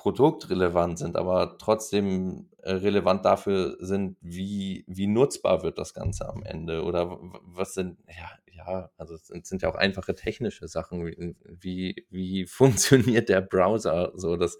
produktrelevant 0.03 0.99
sind, 0.99 1.17
aber 1.17 1.57
trotzdem, 1.59 2.49
äh, 2.59 2.73
relevant 2.73 3.25
dafür 3.25 3.77
sind, 3.81 4.17
wie 4.21 4.85
wie 4.88 5.07
nutzbar 5.07 5.62
wird 5.62 5.79
das 5.79 5.95
Ganze 5.95 6.29
am 6.29 6.43
Ende 6.43 6.83
oder 6.85 7.19
was 7.45 7.75
sind 7.75 7.99
ja 8.09 8.31
ja, 8.55 8.91
also, 8.99 9.15
es 9.15 9.29
sind 9.49 9.62
ja 9.62 9.71
auch 9.71 9.75
einfache 9.77 10.15
technische 10.15 10.69
Sachen, 10.69 11.07
wie 11.07 11.37
wie 11.45 12.07
wie 12.11 12.47
funktioniert 13.17 13.29
der 13.29 13.41
Browser 13.43 14.12
so? 14.15 14.37
Das 14.37 14.59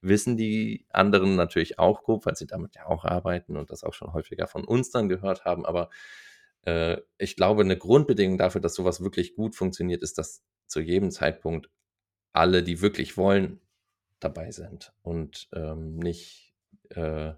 wissen 0.00 0.36
die 0.36 0.86
anderen 0.90 1.36
natürlich 1.36 1.78
auch 1.78 2.02
grob, 2.02 2.26
weil 2.26 2.36
sie 2.36 2.46
damit 2.46 2.74
ja 2.76 2.86
auch 2.86 3.04
arbeiten 3.04 3.56
und 3.56 3.70
das 3.70 3.84
auch 3.84 3.94
schon 3.94 4.12
häufiger 4.12 4.46
von 4.48 4.64
uns 4.64 4.90
dann 4.90 5.08
gehört 5.08 5.44
haben. 5.44 5.66
Aber, 5.66 5.90
äh, 6.64 6.98
ich 7.18 7.36
glaube, 7.36 7.64
'ne 7.64 7.76
Grundbedingung 7.78 8.38
dafür, 8.38 8.60
dass 8.60 8.74
so 8.74 8.84
was 8.84 9.02
wirklich 9.02 9.34
gut 9.36 9.56
funktioniert, 9.56 10.02
ist, 10.02 10.18
dass 10.18 10.42
zu 10.66 10.80
jedem 10.80 11.10
Zeitpunkt 11.10 11.70
alle, 12.34 12.62
die 12.64 12.80
wirklich 12.82 13.16
wollen, 13.18 13.60
dabei 14.20 14.50
sind 14.50 14.94
und, 15.02 15.48
ähm, 15.54 15.96
nicht, 15.96 16.54
äh 16.90 17.34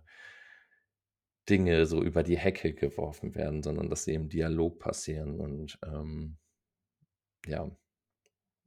Dinge 1.49 1.87
so 1.87 2.03
über 2.03 2.23
die 2.23 2.39
Hecke 2.39 2.75
geworfen 2.75 3.35
werden, 3.35 3.63
sondern 3.63 3.91
dass 3.91 4.05
sie 4.05 4.15
im 4.15 4.29
Dialog 4.29 4.79
passieren 4.79 5.41
und, 5.41 5.79
ähm 5.85 6.37
ja 7.47 7.71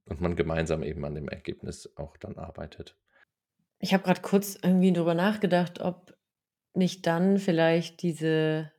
und 0.06 0.20
man 0.20 0.36
gemeinsam 0.36 0.84
eben 0.84 1.06
an 1.06 1.16
dem 1.16 1.30
Ergebnis 1.30 1.90
auch 1.96 2.18
dann 2.18 2.38
arbeitet. 2.38 2.98
Ich 3.80 3.94
habe 3.94 4.04
grad 4.04 4.22
kurz 4.22 4.58
irgendwie 4.62 4.92
drüber 4.92 5.14
nachgedacht, 5.14 5.80
ob 5.80 6.18
nicht 6.74 7.08
dann 7.08 7.38
vielleicht 7.38 8.02
diese 8.02 8.72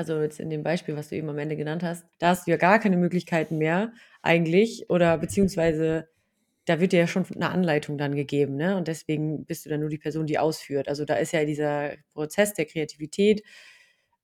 also, 0.00 0.20
jetzt 0.22 0.40
in 0.40 0.48
dem 0.48 0.62
Beispiel, 0.62 0.96
was 0.96 1.08
du 1.10 1.16
eben 1.16 1.28
am 1.28 1.38
Ende 1.38 1.56
genannt 1.56 1.82
hast, 1.82 2.06
da 2.20 2.28
hast 2.28 2.46
du 2.46 2.52
ja 2.52 2.56
gar 2.56 2.78
keine 2.78 2.96
Möglichkeiten 2.96 3.58
mehr 3.58 3.92
eigentlich 4.22 4.88
oder 4.88 5.18
beziehungsweise 5.18 6.08
da 6.70 6.80
wird 6.80 6.92
dir 6.92 7.00
ja 7.00 7.06
schon 7.08 7.26
'ne 7.36 7.50
Anleitung 7.50 7.98
dann 7.98 8.14
gegeben, 8.16 8.56
ne? 8.56 8.76
Und 8.76 8.88
deswegen 8.88 9.46
bist 9.46 9.66
du 9.66 9.70
dann 9.70 9.80
nur 9.80 9.90
die 9.90 9.98
Person, 9.98 10.26
die 10.26 10.38
ausführt. 10.38 10.88
Also, 10.88 11.04
da 11.06 11.16
ist 11.16 11.32
ja 11.32 11.44
dieser 11.44 11.94
Prozess 12.14 12.54
der 12.54 12.66
Kreativität, 12.66 13.42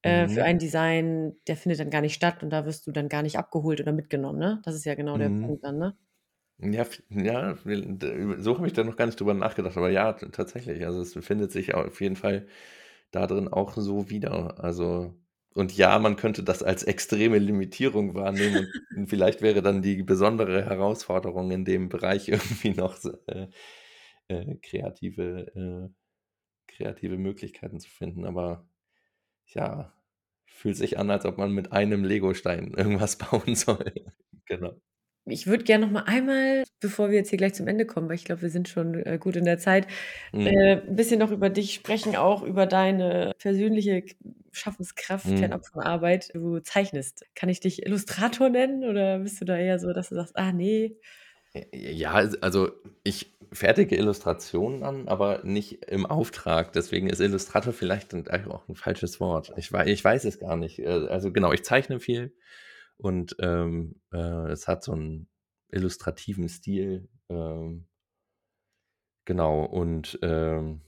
äh, 0.02 0.28
für 0.28 0.44
Mhm. 0.44 0.46
ein 0.46 0.58
Design, 0.58 1.34
der 1.48 1.56
findet 1.56 1.80
dann 1.80 1.90
gar 1.90 2.00
nicht 2.02 2.14
statt 2.14 2.42
und 2.42 2.50
da 2.50 2.66
wirst 2.66 2.86
du 2.86 2.92
dann 2.92 3.08
gar 3.10 3.22
nicht 3.22 3.38
abgeholt 3.38 3.80
oder 3.80 3.92
mitgenommen, 3.92 4.38
ne? 4.40 4.60
Das 4.64 4.74
ist 4.76 4.84
ja 4.86 4.94
genau 4.96 5.18
der 5.18 5.30
Mhm. 5.30 5.46
Punkt 5.46 5.64
dann, 5.64 5.78
ne? 5.78 5.96
Ja, 6.58 6.86
ja, 7.10 7.54
so 8.38 8.56
habe 8.56 8.66
ich 8.66 8.72
da 8.72 8.82
noch 8.82 8.96
gar 8.96 9.04
nicht 9.06 9.20
drüber 9.20 9.34
nachgedacht, 9.34 9.76
aber 9.76 9.90
ja, 9.90 10.14
tatsächlich. 10.14 10.86
Also, 10.86 11.02
es 11.02 11.12
befindet 11.12 11.52
sich 11.52 11.74
auf 11.74 12.00
jeden 12.00 12.16
Fall 12.16 12.46
da 13.10 13.26
drin 13.26 13.48
auch 13.48 13.74
so 13.76 14.08
wieder. 14.10 14.62
Also 14.64 15.14
und 15.56 15.76
ja, 15.76 15.98
man 15.98 16.16
könnte 16.16 16.42
das 16.44 16.62
als 16.62 16.82
extreme 16.84 17.38
Limitierung 17.38 18.14
wahrnehmen 18.14 18.74
und 18.94 19.08
vielleicht 19.08 19.42
wäre 19.42 19.62
dann 19.62 19.82
die 19.82 20.02
besondere 20.02 20.64
Herausforderung 20.64 21.50
in 21.50 21.64
dem 21.64 21.88
Bereich 21.88 22.28
irgendwie 22.30 22.70
noch 22.74 22.96
so, 22.96 23.12
äh, 23.26 23.48
äh, 24.28 24.56
kreative 24.62 25.88
äh, 25.90 25.94
kreative 26.68 27.18
Möglichkeiten 27.18 27.80
zu 27.80 27.90
finden. 27.90 28.26
Aber 28.26 28.68
ja, 29.46 29.94
fühlt 30.46 30.76
sich 30.76 30.98
an, 30.98 31.10
als 31.10 31.26
ob 31.26 31.38
man 31.38 31.52
mit 31.52 31.72
einem 31.72 32.04
Legostein 32.04 32.74
irgendwas 32.78 33.18
bauen 33.18 33.54
soll. 33.56 33.92
Genau. 34.46 34.80
Ich 35.28 35.48
würde 35.48 35.64
gern 35.64 35.80
noch 35.80 35.90
mal 35.90 36.04
einmal, 36.04 36.62
bevor 36.80 37.10
wir 37.10 37.16
jetzt 37.16 37.30
hier 37.30 37.38
gleich 37.38 37.54
zum 37.54 37.66
Ende 37.66 37.84
kommen, 37.84 38.08
weil 38.08 38.14
ich 38.14 38.24
glaube, 38.24 38.42
wir 38.42 38.50
sind 38.50 38.68
schon, 38.68 38.94
äh, 39.04 39.18
gut 39.20 39.34
in 39.34 39.44
der 39.44 39.58
Zeit, 39.58 39.88
Mhm. 40.32 40.66
äh, 40.72 40.76
'n 40.86 40.94
bisschen 40.96 41.18
noch 41.18 41.32
über 41.32 41.50
dich 41.50 41.74
sprechen, 41.74 42.14
auch 42.16 42.42
über 42.44 42.66
deine 42.66 43.32
persönliche 43.38 44.04
Schaffenskraft 44.56 45.24
Mhm. 45.24 45.36
fernab 45.38 45.66
von 45.66 45.82
Arbeit. 45.82 46.30
Du 46.34 46.60
zeichnest. 46.60 47.24
Kann 47.34 47.48
ich 47.50 47.60
dich 47.60 47.84
Illustrator 47.86 48.48
nennen 48.50 48.84
oder 48.84 49.20
bist 49.20 49.40
du 49.40 49.44
da 49.46 49.56
eher 49.58 49.78
so, 49.78 49.92
dass 49.92 50.08
du 50.10 50.14
sagst: 50.16 50.36
„Ah, 50.36 50.52
ne?“ 50.52 50.96
J 51.54 51.64
ja, 51.72 52.12
als 52.12 52.42
also, 52.42 52.70
ich 53.04 53.34
fertige 53.52 53.96
Illustrationen 53.96 54.82
an, 54.82 55.08
aber 55.08 55.42
nicht 55.44 55.84
im 55.86 56.04
Auftrag. 56.06 56.72
Deswegen 56.72 57.08
ist 57.08 57.20
Illustrator 57.20 57.72
vielleicht 57.72 58.12
auch 58.14 58.68
'n 58.68 58.74
falsches 58.76 59.20
Wort. 59.20 59.52
Ich 59.56 59.72
wei 59.72 59.86
ich 59.86 60.04
weiß 60.04 60.24
es 60.24 60.38
gar 60.38 60.56
nicht. 60.56 60.78
Äh, 60.80 60.86
also, 61.08 61.32
genau, 61.32 61.52
ich 61.52 61.64
zeichne 61.64 62.00
viel 62.00 62.34
und, 62.98 63.36
ähm, 63.40 64.00
äh, 64.12 64.50
es 64.52 64.68
hat 64.68 64.82
so 64.84 64.92
'n 64.92 65.28
illustrativen 65.70 66.48
Stil, 66.48 67.08
ähm 67.30 67.86
genau 69.28 69.64
und, 69.64 70.18
ähm 70.22 70.80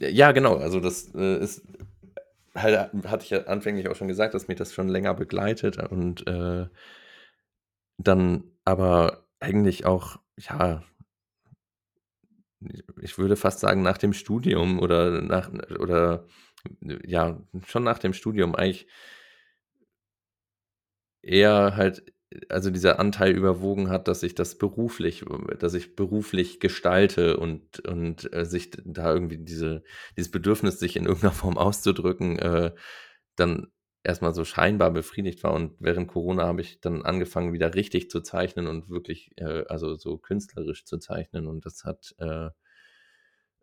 ja, 0.00 0.32
genau, 0.32 0.56
also, 0.56 0.80
das, 0.80 1.14
äh, 1.14 1.38
ist 1.40 1.62
halt 2.54 2.90
hatte 3.06 3.24
ich 3.24 3.30
ja 3.30 3.44
anfänglich 3.44 3.88
auch 3.88 3.96
schon 3.96 4.08
gesagt, 4.08 4.34
dass 4.34 4.48
mich 4.48 4.58
das 4.58 4.72
schon 4.74 4.88
länger 4.88 5.14
begleitet 5.14 5.78
und, 5.90 6.26
äh 6.26 6.66
dann 7.98 8.44
aber 8.64 9.24
eigentlich 9.40 9.86
auch, 9.86 10.18
ja 10.36 10.82
ich 13.02 13.18
würde 13.18 13.36
fast 13.36 13.60
sagen, 13.60 13.82
nach 13.82 13.98
dem 13.98 14.12
Studium 14.12 14.78
oder 14.80 15.20
nach 15.22 15.50
oder 15.78 16.24
ja, 16.80 17.38
schon 17.66 17.84
nach 17.84 17.98
dem 17.98 18.12
Studium 18.12 18.54
eigentlich 18.54 18.86
eher 21.24 21.76
halt 21.76 22.02
also, 22.48 22.70
dieser 22.70 22.98
Anteil 23.00 23.32
überwogen 23.36 23.88
hat, 23.90 24.08
dass 24.08 24.22
ich 24.22 24.34
das 24.34 24.56
beruflich 24.58 25.24
dass 25.58 25.74
ich 25.74 25.96
beruflich 25.96 26.60
gestalte 26.60 27.36
und 27.38 27.80
und, 27.86 28.32
äh, 28.34 28.44
sich 28.46 28.70
da 28.84 29.12
irgendwie 29.14 29.38
diese 29.38 29.82
dieses 30.16 30.30
Bedürfnis, 30.30 30.78
sich 30.80 30.96
in 30.96 31.06
irgend 31.06 31.22
'ner 31.24 31.32
Form 31.32 31.58
auszudrücken, 31.58 32.38
äh, 32.38 32.72
dann 33.36 33.68
erst 34.04 34.22
mal 34.22 34.34
so 34.34 34.44
scheinbar 34.44 34.90
befriedigt 34.92 35.42
war. 35.44 35.52
Und 35.54 35.74
während 35.80 36.08
Corona 36.08 36.44
habe 36.46 36.60
ich 36.62 36.80
dann 36.80 37.02
angefangen, 37.04 37.52
wieder 37.52 37.74
richtig 37.74 38.10
zu 38.10 38.20
zeichnen 38.22 38.66
und 38.68 38.88
wirklich, 38.90 39.32
äh, 39.38 39.64
also, 39.68 39.96
so 39.96 40.18
künstlerisch 40.18 40.84
zu 40.86 40.98
zeichnen 40.98 41.46
und 41.48 41.66
das 41.66 41.84
hat, 41.84 42.14
äh 42.18 42.50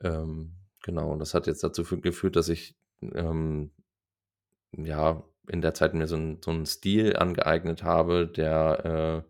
ähm, 0.01 0.53
genau, 0.83 1.11
und 1.11 1.19
das 1.19 1.33
hat 1.33 1.47
jetzt 1.47 1.63
dazu 1.63 1.83
fü 1.83 1.99
geführt, 2.01 2.35
dass 2.35 2.49
ich, 2.49 2.75
ähm, 3.01 3.71
ja, 4.77 5.23
in 5.47 5.61
der 5.61 5.73
Zeit 5.73 5.93
mir 5.93 6.07
so 6.07 6.15
'n 6.17 6.39
so 6.43 6.51
'n 6.51 6.65
Stil 6.65 7.15
angeeignet 7.17 7.83
habe, 7.83 8.27
der, 8.27 9.23
äh 9.25 9.29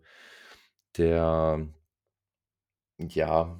der 0.98 1.66
ja 2.98 3.58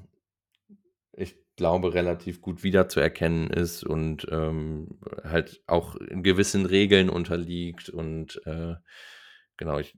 ich 1.17 1.37
glaube, 1.57 1.95
relativ 1.95 2.41
gut 2.43 2.63
wiederzuerkennen 2.65 3.49
ist 3.51 3.85
und, 3.85 4.27
ähm, 4.31 4.99
halt 5.23 5.63
auch 5.67 5.97
gewissen 6.11 6.67
Regeln 6.67 7.09
unterliegt 7.11 7.89
und, 7.91 8.41
äh, 8.47 8.75
genau, 9.57 9.79
ich 9.79 9.95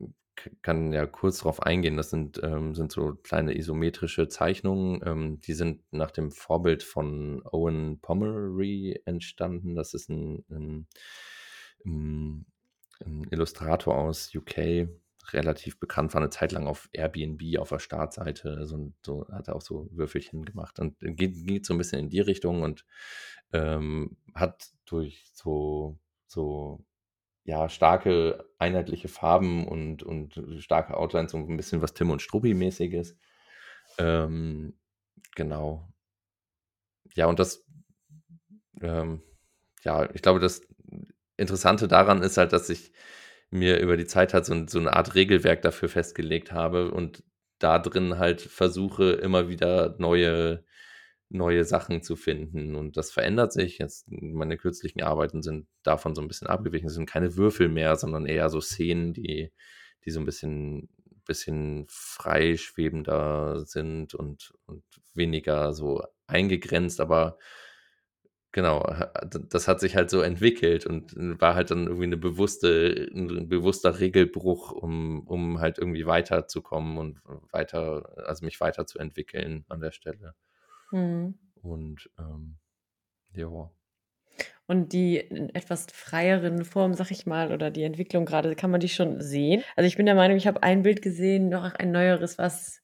kann 0.62 0.92
ja 0.92 1.07
kurz 1.07 1.38
drauf 1.38 1.62
eingehen. 1.62 1.97
Das 1.97 2.11
sind, 2.11 2.40
ähm 2.45 2.75
sind 2.75 2.92
so 2.92 3.14
kleine 3.23 3.57
isometrische 3.57 4.29
Zeichnungen, 4.29 5.01
ähm, 5.07 5.40
die 5.40 5.55
sind 5.55 5.83
nach 5.92 6.11
dem 6.11 6.31
Vorbild 6.31 6.83
von 6.83 7.42
Owen 7.53 8.01
Pommery 8.03 9.01
entstanden. 9.07 9.75
Das 9.75 9.95
ist 9.95 10.11
'n 10.11 10.45
'n 10.51 10.87
hm, 11.87 12.46
'n 13.07 13.25
Illustrator 13.33 13.96
aus 13.96 14.35
UK, 14.37 14.88
relativ 15.33 15.81
bekannt, 15.81 16.14
war 16.14 16.22
'ne 16.22 16.31
Zeit 16.31 16.53
lang 16.53 16.66
auf 16.68 16.88
Airbnb 16.92 17.59
auf 17.61 17.70
der 17.70 17.81
Startseite, 17.81 18.66
so 18.66 18.92
so 19.07 19.27
hat 19.33 19.49
er 19.49 19.57
auch 19.57 19.62
so 19.62 19.88
Würfelchen 19.92 20.44
gemacht 20.46 20.81
und 20.81 20.96
geht 21.01 21.46
geht 21.46 21.66
so 21.66 21.75
'n 21.75 21.79
bisschen 21.79 22.01
in 22.01 22.11
die 22.11 22.20
Richtung 22.20 22.62
und, 22.64 22.87
ähm, 23.55 24.16
hat 24.35 24.68
durch 24.87 25.25
so 25.35 25.99
so, 26.29 26.85
ja, 27.44 27.68
starke 27.70 28.46
einheitliche 28.59 29.09
Farben 29.09 29.68
und 29.68 30.03
und 30.05 30.40
starke 30.61 30.96
Outlines 30.99 31.33
so 31.33 31.38
'n 31.38 31.57
bisschen 31.59 31.83
was 31.83 31.94
Tim 31.94 32.11
und 32.12 32.22
Struppi-mäßiges. 32.22 33.16
Ähm, 34.01 34.75
genau. 35.37 35.88
Ja, 37.16 37.27
und 37.27 37.38
das 37.38 37.64
ähm, 38.83 39.22
ja, 39.85 40.09
ich 40.14 40.22
glaube, 40.22 40.40
das 40.40 40.62
Interessante 41.38 41.87
daran 41.87 42.22
ist 42.22 42.38
halt, 42.38 42.53
dass 42.53 42.70
ich 42.70 42.92
mir 43.51 43.79
über 43.81 43.96
die 43.96 44.07
Zeit 44.07 44.33
halt 44.35 44.46
so 44.46 44.55
so 44.66 44.81
'ne 44.81 44.92
Art 44.92 45.14
Regelwerk 45.14 45.62
dafür 45.62 45.88
festgelegt 45.88 46.51
habe 46.53 46.90
und 46.90 47.22
da 47.59 47.79
drin 47.79 48.18
halt 48.18 48.40
versuche, 48.40 49.12
immer 49.12 49.49
wieder 49.49 49.96
neue 49.99 50.64
neue 51.29 51.64
Sachen 51.64 52.03
zu 52.03 52.16
finden. 52.16 52.75
Und 52.77 52.96
das 52.96 53.11
verändert 53.12 53.53
sich. 53.53 53.79
Jetzt 53.79 54.07
meine 54.11 54.57
kürzlichen 54.57 55.03
Arbeiten 55.03 55.42
sind 55.42 55.66
davon 55.83 56.14
so 56.14 56.22
'n 56.22 56.29
bisschen 56.29 56.46
abgewichen. 56.49 56.87
Es 56.88 56.94
sind 56.94 57.07
keine 57.11 57.37
Würfel 57.37 57.68
mehr, 57.68 57.96
sondern 57.96 58.27
eher 58.27 58.49
so 58.51 58.61
Szenen, 58.61 59.12
die 59.14 59.53
die 60.07 60.11
so 60.11 60.20
'n 60.20 60.25
bisschen 60.27 60.88
bisschen 61.27 61.87
freischwebender 61.90 63.61
sind 63.66 64.14
und 64.14 64.53
und 64.66 64.85
weniger 65.14 65.72
so 65.75 66.03
eingegrenzt, 66.29 67.01
aber 67.01 67.38
genau, 68.57 68.83
das 69.51 69.69
hat 69.69 69.81
sich 69.81 69.95
halt 69.97 70.11
so 70.11 70.21
entwickelt 70.23 70.87
und 70.87 71.14
war 71.40 71.55
halt 71.55 71.71
dann 71.71 71.87
irgendwie 71.87 72.09
'ne 72.09 72.16
bewusste 72.16 73.09
'n 73.14 73.49
bewusster 73.49 74.01
Regelbruch, 74.01 74.73
um 74.73 75.21
um 75.29 75.61
halt 75.61 75.79
irgendwie 75.79 76.07
weiterzukommen 76.07 76.99
und 76.99 77.21
weiter 77.53 78.11
also, 78.27 78.45
mich 78.45 78.61
weiterzuentwickeln 78.61 79.64
an 79.69 79.81
der 79.81 79.92
Stelle. 79.92 80.35
Mhm. 80.92 81.37
Und, 81.62 82.11
ähm, 82.19 82.59
ja. 83.35 83.71
Und 84.69 84.92
die 84.92 85.16
in 85.19 85.55
etwas 85.55 85.87
freieren 85.92 86.64
Formen, 86.64 86.95
sage 86.95 87.12
ich 87.12 87.25
mal, 87.25 87.53
oder 87.53 87.71
die 87.71 87.85
Entwicklung 87.85 88.25
grade, 88.27 88.57
kann 88.57 88.71
man 88.73 88.81
die 88.81 88.88
schon 88.88 89.21
sehen? 89.21 89.62
Also, 89.77 89.87
ich 89.87 89.97
bin 89.97 90.07
der 90.07 90.16
Meinung, 90.16 90.37
ich 90.37 90.47
habe 90.49 90.62
ein 90.64 90.83
Bild 90.83 91.03
gesehen, 91.03 91.49
noch 91.49 91.73
ein 91.75 91.92
neueres, 91.92 92.37
was 92.37 92.83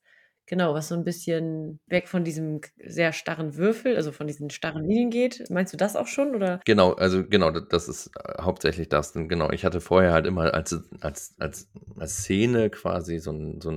genau, 0.52 0.74
was 0.74 0.88
so 0.88 0.94
'n 0.94 1.02
bisschen 1.04 1.80
weg 1.86 2.08
von 2.08 2.24
diesem 2.24 2.60
sehr 2.84 3.14
starren 3.14 3.56
Würfel, 3.56 3.96
also, 3.96 4.12
von 4.12 4.26
diesen 4.26 4.50
starren 4.50 4.84
Linien 4.84 5.08
geht. 5.10 5.48
Meinst 5.50 5.72
du 5.72 5.78
das 5.78 5.96
auch 5.96 6.06
schon, 6.08 6.34
oder? 6.36 6.60
Genau, 6.66 6.92
also, 6.92 7.24
genau, 7.26 7.50
das 7.50 7.88
ist, 7.88 8.10
äh, 8.16 8.42
hauptsächlich 8.42 8.90
das. 8.90 9.16
Und 9.16 9.28
genau, 9.28 9.50
ich 9.50 9.64
hatte 9.64 9.80
vorher 9.80 10.12
halt 10.12 10.26
immer 10.26 10.52
als 10.54 10.76
als 11.00 11.34
als 11.40 11.70
als 11.98 12.18
Szene 12.18 12.70
quasi 12.70 13.18
so 13.18 13.30
'n 13.32 13.60
so 13.62 13.72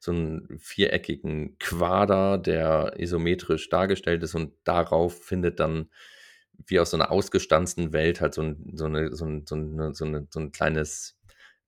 so 0.00 0.12
'n 0.12 0.48
viereckigen 0.58 1.58
Quader, 1.58 2.38
der 2.38 2.94
isometrisch 2.98 3.68
dargestellt 3.68 4.22
ist 4.22 4.34
und 4.34 4.54
darauf 4.64 5.22
findet 5.22 5.60
dann 5.60 5.90
wie 6.66 6.80
aus 6.80 6.90
so 6.90 6.96
'ner 6.96 7.10
ausgestanzten 7.12 7.92
Welt 7.92 8.20
halt 8.22 8.34
so 8.34 8.42
'n 8.42 8.72
so 8.74 8.88
'ne 8.88 9.14
so 9.14 9.26
'n 9.26 9.44
so 9.46 9.54
'ne 9.56 9.94
so 9.94 10.04
'ne 10.06 10.26
so 10.30 10.40
'n 10.40 10.52
kleines 10.52 11.17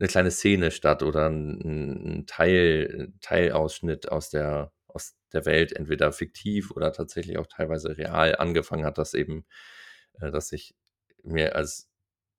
'ne 0.00 0.08
kleine 0.08 0.30
Szene 0.32 0.70
statt 0.72 1.02
oder 1.02 1.26
'n 1.28 1.60
'n 1.62 2.06
'n 2.22 2.26
Teil 2.26 3.12
Teilausschnitt 3.22 4.10
aus 4.10 4.30
der 4.30 4.72
aus 4.88 5.16
der 5.32 5.46
Welt, 5.46 5.72
entweder 5.72 6.12
fiktiv 6.12 6.70
oder 6.72 6.92
tatsächlich 6.92 7.38
auch 7.38 7.46
teilweise 7.46 7.96
real. 7.98 8.36
Angefangen 8.36 8.84
hat 8.86 8.98
das 8.98 9.14
eben, 9.14 9.46
äh, 10.20 10.30
dass 10.32 10.52
ich 10.52 10.74
mir 11.24 11.56
als 11.56 11.88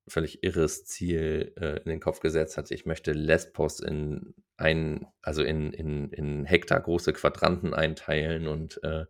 völlig 0.10 0.44
irres 0.44 0.86
Ziel, 0.86 1.54
äh, 1.62 1.78
in 1.84 1.90
den 1.92 2.00
Kopf 2.02 2.20
gesetzt 2.22 2.58
hatte, 2.58 2.74
ich 2.76 2.86
möchte 2.88 3.14
Lesbos 3.14 3.80
in 3.82 4.36
ein 4.58 5.08
also, 5.24 5.44
in 5.44 5.74
in 5.74 6.10
in 6.12 6.46
hektargroße 6.46 7.14
Quadranten 7.14 7.74
einteilen 7.76 8.48
und, 8.48 8.84
äh, 8.84 9.06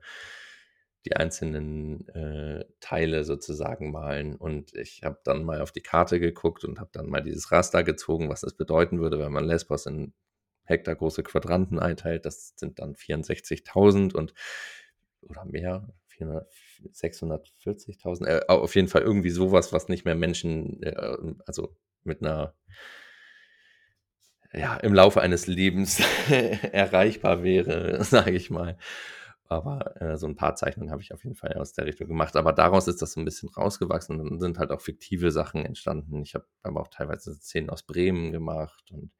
die 1.05 1.15
einzelnen, 1.15 2.07
äh, 2.09 2.65
Teile 2.79 3.23
sozusagen 3.23 3.91
malen. 3.91 4.35
Und 4.35 4.73
ich 4.75 5.03
habe 5.03 5.19
dann 5.23 5.43
mal 5.43 5.61
auf 5.61 5.71
die 5.71 5.81
Karte 5.81 6.19
geguckt 6.19 6.63
und 6.63 6.79
habe 6.79 6.89
dann 6.93 7.07
mal 7.07 7.21
dieses 7.21 7.51
Raster 7.51 7.83
gezogen, 7.83 8.29
was 8.29 8.41
das 8.41 8.53
bedeuten 8.53 8.99
würde, 8.99 9.19
wenn 9.19 9.31
man 9.31 9.45
Lesbos 9.45 9.85
in 9.85 10.13
Hektar 10.63 10.95
große 10.95 11.23
Quadranten 11.23 11.79
einteilt. 11.79 12.25
Das 12.25 12.53
sind 12.55 12.79
dann 12.79 12.95
64.000 12.95 14.13
und 14.13 14.33
oder 15.21 15.45
mehr, 15.45 15.87
640.000, 16.19 18.25
äh, 18.25 18.41
auf 18.47 18.75
jeden 18.75 18.87
Fall 18.87 19.01
irgendwie 19.01 19.29
sowas, 19.29 19.73
was 19.73 19.87
nicht 19.87 20.05
mehr 20.05 20.15
Menschen, 20.15 20.81
äh, 20.83 20.95
also 21.45 21.75
mit 22.03 22.21
einer 22.21 22.55
ja, 24.53 24.75
im 24.77 24.93
Laufe 24.93 25.21
eines 25.21 25.47
Lebens 25.47 26.01
erreichbar 26.71 27.43
wäre, 27.43 28.03
sage 28.03 28.31
ich 28.31 28.49
mal. 28.49 28.77
Aber 29.51 30.01
äh, 30.01 30.17
so 30.17 30.27
ein 30.27 30.37
paar 30.37 30.55
Zeichnungen 30.55 30.91
habe 30.91 31.01
ich 31.01 31.13
auf 31.13 31.25
jeden 31.25 31.35
Fall 31.35 31.55
aus 31.55 31.73
der 31.73 31.85
Richtung 31.85 32.07
gemacht. 32.07 32.37
Aber 32.37 32.53
daraus 32.53 32.87
ist 32.87 33.01
das 33.01 33.11
so 33.11 33.19
ein 33.19 33.25
bisschen 33.25 33.49
rausgewachsen 33.49 34.21
und 34.21 34.39
sind 34.39 34.57
halt 34.57 34.71
auch 34.71 34.79
fiktive 34.79 35.29
Sachen 35.29 35.65
entstanden. 35.65 36.21
Ich 36.21 36.35
habe 36.35 36.45
aber 36.63 36.79
auch 36.79 36.87
teilweise 36.87 37.35
Szenen 37.35 37.69
aus 37.69 37.83
Bremen 37.83 38.31
gemacht 38.31 38.89
und 38.91 39.11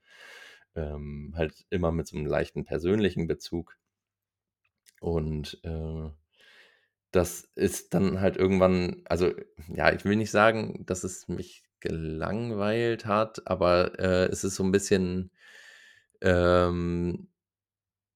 ähm, 0.75 1.33
halt 1.35 1.65
immer 1.69 1.91
mit 1.91 2.07
so 2.07 2.15
einem 2.15 2.27
leichten 2.27 2.63
persönlichen 2.63 3.27
Bezug. 3.27 3.77
Und 5.01 5.59
äh, 5.65 6.09
das 7.11 7.49
ist 7.55 7.93
dann 7.93 8.21
halt 8.21 8.37
irgendwann, 8.37 9.01
also 9.09 9.33
ja, 9.67 9.91
ich 9.91 10.05
will 10.05 10.15
nicht 10.15 10.31
sagen, 10.31 10.85
dass 10.85 11.03
es 11.03 11.27
mich 11.27 11.63
gelangweilt 11.81 13.05
hat, 13.05 13.45
aber 13.47 13.99
äh, 13.99 14.27
es 14.27 14.45
ist 14.45 14.55
so 14.55 14.63
ein 14.63 14.71
bisschen, 14.71 15.31
ähm, 16.21 17.30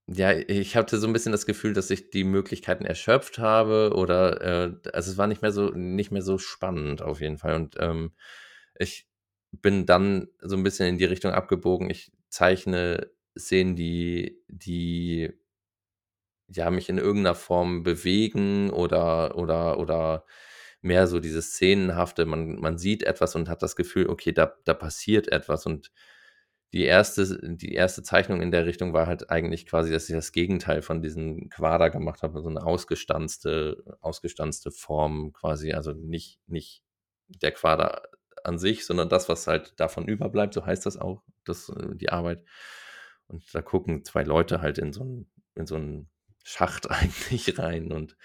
ja, 0.07 0.31
ich 0.33 0.75
hatte 0.75 0.99
so 0.99 1.07
ein 1.07 1.13
bisschen 1.13 1.31
das 1.31 1.45
Gefühl, 1.47 1.73
dass 1.73 1.89
ich 1.89 2.11
die 2.11 2.23
Möglichkeiten 2.23 2.85
erschöpft 2.85 3.39
habe 3.39 3.91
oder 3.95 4.41
äh, 4.41 4.75
also 4.93 5.11
es 5.11 5.17
war 5.17 5.27
nicht 5.27 5.41
mehr 5.41 5.51
so 5.51 5.69
nicht 5.71 6.11
mehr 6.11 6.21
so 6.21 6.37
spannend 6.37 7.01
auf 7.01 7.21
jeden 7.21 7.37
Fall. 7.39 7.55
Und 7.55 7.75
ähm, 7.79 8.13
ich 8.77 9.07
bin 9.51 9.85
dann 9.85 10.27
so 10.41 10.55
ein 10.57 10.63
bisschen 10.63 10.87
in 10.87 10.97
die 10.99 11.05
Richtung 11.05 11.31
abgebogen. 11.31 11.89
Ich 11.89 12.11
zeichne 12.29 13.09
Szenen, 13.37 13.75
die, 13.75 14.41
die 14.47 15.33
ja 16.47 16.69
mich 16.69 16.89
in 16.89 16.97
irgendeiner 16.97 17.35
Form 17.35 17.83
bewegen 17.83 18.69
oder 18.69 19.35
oder 19.37 19.79
oder 19.79 20.25
mehr 20.81 21.07
so 21.07 21.19
dieses 21.19 21.53
Szenenhafte. 21.53 22.25
Man, 22.25 22.55
man 22.59 22.77
sieht 22.77 23.03
etwas 23.03 23.35
und 23.35 23.49
hat 23.49 23.63
das 23.63 23.75
Gefühl, 23.75 24.07
okay, 24.09 24.31
da, 24.33 24.55
da 24.65 24.73
passiert 24.75 25.31
etwas. 25.31 25.65
Und 25.65 25.91
die 26.75 26.83
erste, 26.83 27.39
die 27.41 27.73
erste 27.73 28.03
Zeichnung 28.03 28.41
in 28.41 28.51
der 28.51 28.65
Richtung 28.65 28.91
war 28.91 29.07
halt 29.07 29.29
eigentlich 29.31 29.65
quasi, 29.65 29.93
dass 29.93 30.09
ich 30.09 30.13
das 30.13 30.33
Gegenteil 30.33 30.81
von 30.81 31.01
diesem 31.01 31.49
Quader 31.49 31.89
gemacht 31.89 32.21
habe, 32.21 32.41
so 32.41 32.49
eine 32.49 32.65
ausgestanzte, 32.65 33.97
ausgestanzte 34.01 34.71
Form 34.71 35.31
quasi, 35.31 35.71
also 35.71 35.93
nicht, 35.93 36.41
nicht 36.47 36.83
der 37.29 37.53
Quader 37.53 38.03
an 38.43 38.59
sich, 38.59 38.85
sondern 38.85 39.07
das, 39.07 39.29
was 39.29 39.47
halt 39.47 39.79
davon 39.79 40.05
überbleibt, 40.09 40.53
so 40.53 40.65
heißt 40.65 40.85
das 40.85 40.97
auch, 40.97 41.23
das, 41.45 41.69
äh, 41.69 41.95
die 41.95 42.09
Arbeit. 42.09 42.43
Und 43.27 43.55
da 43.55 43.61
gucken 43.61 44.03
zwei 44.03 44.23
Leute 44.23 44.59
halt 44.59 44.77
in 44.77 44.91
so 44.91 45.03
einen, 45.03 45.31
in 45.55 45.65
so 45.67 45.75
einen 45.75 46.09
Schacht 46.43 46.91
eigentlich 46.91 47.57
rein 47.57 47.93
und 47.93 48.17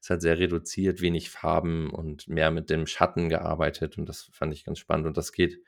es 0.00 0.10
hat 0.10 0.22
sehr 0.22 0.40
reduziert, 0.40 1.02
wenig 1.02 1.30
Farben 1.30 1.88
und 1.88 2.26
mehr 2.26 2.50
mit 2.50 2.68
dem 2.68 2.88
Schatten 2.88 3.28
gearbeitet 3.28 3.96
und 3.96 4.08
das 4.08 4.28
fand 4.32 4.52
ich 4.52 4.64
ganz 4.64 4.80
spannend 4.80 5.06
und 5.06 5.16
das 5.16 5.30
geht, 5.30 5.60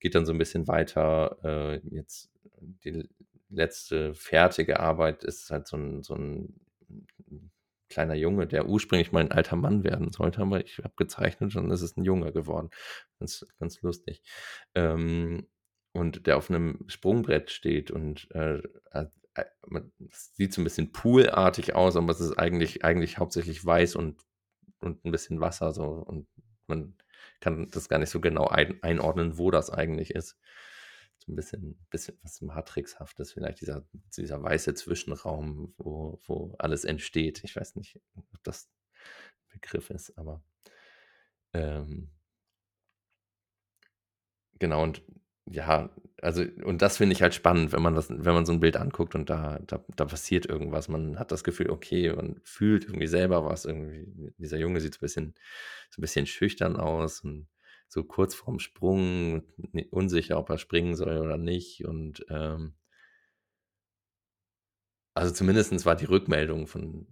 geht 0.00 0.14
dann 0.14 0.26
so 0.26 0.32
ein 0.32 0.38
bisschen 0.38 0.68
weiter. 0.68 1.38
Äh, 1.42 1.80
jetzt 1.94 2.30
die 2.84 3.08
letzte 3.50 4.14
fertige 4.14 4.80
Arbeit 4.80 5.24
ist 5.24 5.50
halt 5.50 5.66
so 5.66 5.76
ein, 5.76 6.02
so 6.02 6.14
ein 6.14 6.60
kleiner 7.88 8.14
Junge, 8.14 8.46
der 8.46 8.68
ursprünglich 8.68 9.12
mal 9.12 9.20
ein 9.20 9.32
alter 9.32 9.56
Mann 9.56 9.84
werden 9.84 10.10
sollte, 10.10 10.42
aber 10.42 10.64
ich 10.64 10.78
habe 10.78 10.94
gezeichnet 10.96 11.56
und 11.56 11.70
es 11.70 11.82
ist 11.82 11.96
ein 11.96 12.04
Junge 12.04 12.32
geworden. 12.32 12.70
Ganz, 13.18 13.46
ganz 13.58 13.80
lustig. 13.82 14.22
Ähm, 14.74 15.46
und 15.92 16.26
der 16.26 16.36
auf 16.36 16.50
einem 16.50 16.84
Sprungbrett 16.86 17.50
steht 17.50 17.90
und 17.90 18.30
äh, 18.32 18.62
es 20.10 20.34
sieht 20.34 20.52
so 20.52 20.60
ein 20.60 20.64
bisschen 20.64 20.92
poolartig 20.92 21.74
aus, 21.74 21.96
aber 21.96 22.10
es 22.10 22.20
ist 22.20 22.38
eigentlich, 22.38 22.84
eigentlich 22.84 23.18
hauptsächlich 23.18 23.64
weiß 23.64 23.96
und, 23.96 24.20
und 24.80 25.04
ein 25.04 25.12
bisschen 25.12 25.40
Wasser 25.40 25.72
so 25.72 25.84
und 25.84 26.26
man 26.66 26.94
kann 27.40 27.68
das 27.70 27.88
gar 27.88 27.98
nicht 27.98 28.10
so 28.10 28.20
genau 28.20 28.46
ein, 28.48 28.82
einordnen, 28.82 29.38
wo 29.38 29.50
das 29.50 29.70
eigentlich 29.70 30.14
ist. 30.14 30.36
So 31.18 31.32
ein 31.32 31.36
bisschen, 31.36 31.78
bisschen 31.90 32.18
was 32.22 32.40
Matrixhaftes, 32.40 33.32
vielleicht 33.32 33.60
dieser, 33.60 33.84
dieser 34.16 34.42
weiße 34.42 34.74
Zwischenraum, 34.74 35.74
wo, 35.76 36.20
wo 36.26 36.54
alles 36.58 36.84
entsteht. 36.84 37.42
Ich 37.44 37.56
weiß 37.56 37.76
nicht, 37.76 38.00
ob 38.14 38.42
das 38.44 38.68
Begriff 39.50 39.90
ist, 39.90 40.16
aber 40.16 40.42
ähm, 41.54 42.10
genau, 44.58 44.82
und 44.82 45.02
ja, 45.50 45.90
also, 46.20 46.42
und 46.64 46.82
das 46.82 46.96
finde 46.96 47.14
ich 47.14 47.22
halt 47.22 47.34
spannend, 47.34 47.72
wenn 47.72 47.82
man 47.82 47.94
das, 47.94 48.10
wenn 48.10 48.34
man 48.34 48.44
so 48.46 48.52
ein 48.52 48.60
Bild 48.60 48.76
anguckt 48.76 49.14
und 49.14 49.30
da, 49.30 49.60
da, 49.66 49.84
da 49.96 50.04
passiert 50.04 50.46
irgendwas. 50.46 50.88
Man 50.88 51.18
hat 51.18 51.30
das 51.30 51.44
Gefühl, 51.44 51.70
okay, 51.70 52.12
man 52.12 52.40
fühlt 52.42 52.84
irgendwie 52.84 53.06
selber 53.06 53.44
was. 53.44 53.64
Irgendwie, 53.64 54.32
dieser 54.38 54.58
Junge 54.58 54.80
sieht 54.80 54.94
so 54.94 54.98
ein 54.98 55.00
bisschen, 55.02 55.34
so 55.90 56.00
ein 56.00 56.02
bisschen 56.02 56.26
schüchtern 56.26 56.76
aus 56.76 57.20
und 57.20 57.48
so 57.88 58.04
kurz 58.04 58.34
vorm 58.34 58.58
Sprung, 58.58 59.44
unsicher, 59.90 60.38
ob 60.38 60.50
er 60.50 60.58
springen 60.58 60.94
soll 60.96 61.18
oder 61.18 61.38
nicht. 61.38 61.84
Und 61.84 62.24
ähm, 62.30 62.74
also 65.14 65.32
zumindest 65.32 65.86
war 65.86 65.96
die 65.96 66.04
Rückmeldung 66.04 66.66
von 66.66 67.06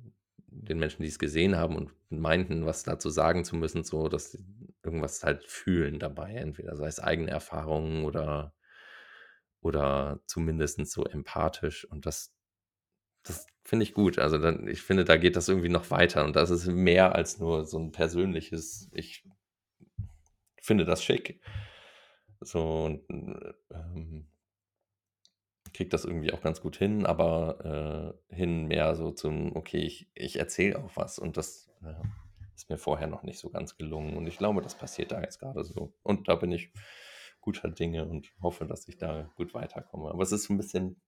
den 0.63 0.79
Menschen, 0.79 1.03
die 1.03 1.09
es 1.09 1.19
gesehen 1.19 1.57
haben 1.57 1.77
und 1.77 1.93
meinten, 2.11 2.67
was 2.67 2.83
dazu 2.83 3.11
sagen 3.11 3.45
zu 3.45 3.57
müssen, 3.57 3.85
so, 3.85 4.09
dass 4.09 4.33
sie 4.33 4.45
irgendwas 4.83 5.23
halt 5.25 5.45
fühlen 5.45 5.99
dabei, 5.99 6.35
entweder 6.35 6.77
sei 6.77 6.87
es 6.87 7.01
eigene 7.01 7.31
Erfahrungen 7.31 8.05
oder, 8.05 8.55
oder 9.61 10.21
zumindest 10.27 10.87
so 10.91 11.05
empathisch 11.05 11.85
und 11.85 12.07
das, 12.07 12.35
das 13.23 13.47
finde 13.65 13.85
ich 13.85 13.95
gut. 13.95 14.19
Also 14.19 14.39
dann, 14.39 14.69
ich 14.69 14.83
finde, 14.83 15.05
da 15.05 15.17
geht 15.17 15.37
das 15.37 15.49
irgendwie 15.49 15.69
noch 15.69 15.91
weiter 15.91 16.25
und 16.25 16.37
das 16.37 16.51
ist 16.51 16.67
mehr 16.67 17.15
als 17.15 17.39
nur 17.39 17.67
so 17.67 17.79
ein 17.79 17.93
persönliches, 17.93 18.89
ich 18.93 19.25
finde 20.63 20.85
das 20.85 21.03
schick. 21.03 21.41
So, 22.41 23.01
ähm, 23.09 24.29
kriege 25.77 25.91
das 25.91 26.05
irgendwie 26.05 26.33
auch 26.33 26.41
ganz 26.41 26.61
gut 26.61 26.77
hin, 26.77 27.07
aber 27.07 28.17
äh, 28.31 28.35
hin 28.35 28.67
mehr 28.67 28.95
so 28.97 29.11
zum, 29.11 29.55
okay, 29.55 29.79
ich, 29.79 30.11
ich 30.15 30.39
erzähle 30.39 30.79
auch 30.79 30.97
was 30.97 31.19
und 31.19 31.37
das 31.37 31.69
äh, 31.83 31.95
ist 32.55 32.71
mir 32.71 32.79
vorher 32.79 33.07
noch 33.07 33.23
nicht 33.23 33.39
so 33.39 33.51
ganz 33.51 33.77
gelungen 33.77 34.17
und 34.17 34.27
ich 34.27 34.39
glaube, 34.39 34.63
das 34.63 34.77
passiert 34.77 35.13
da 35.13 35.21
jetzt 35.21 35.39
gerade 35.39 35.63
so. 35.65 35.95
Und 36.03 36.29
da 36.29 36.37
bin 36.37 36.51
ich 36.51 36.73
guter 37.41 37.69
Dinge 37.69 38.07
und 38.09 38.33
hoffe, 38.41 38.65
dass 38.67 38.89
ich 38.89 38.97
da 38.97 39.31
gut 39.37 39.55
weiterkomme. 39.55 40.11
Aber 40.11 40.23
es 40.23 40.33
ist 40.33 40.45
so 40.45 40.55
ein 40.55 40.57
bisschen, 40.57 41.01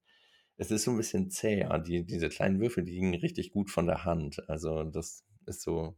es 0.57 0.71
ist 0.71 0.85
so 0.85 0.93
ein 0.93 0.97
bisschen 0.97 1.31
zäher. 1.31 1.79
Die, 1.79 2.05
diese 2.05 2.29
kleinen 2.29 2.61
Würfel, 2.61 2.85
die 2.85 2.93
gingen 2.93 3.15
richtig 3.15 3.51
gut 3.51 3.71
von 3.71 3.87
der 3.87 4.05
Hand. 4.05 4.49
Also 4.49 4.85
das 4.85 5.25
ist 5.47 5.63
so, 5.63 5.97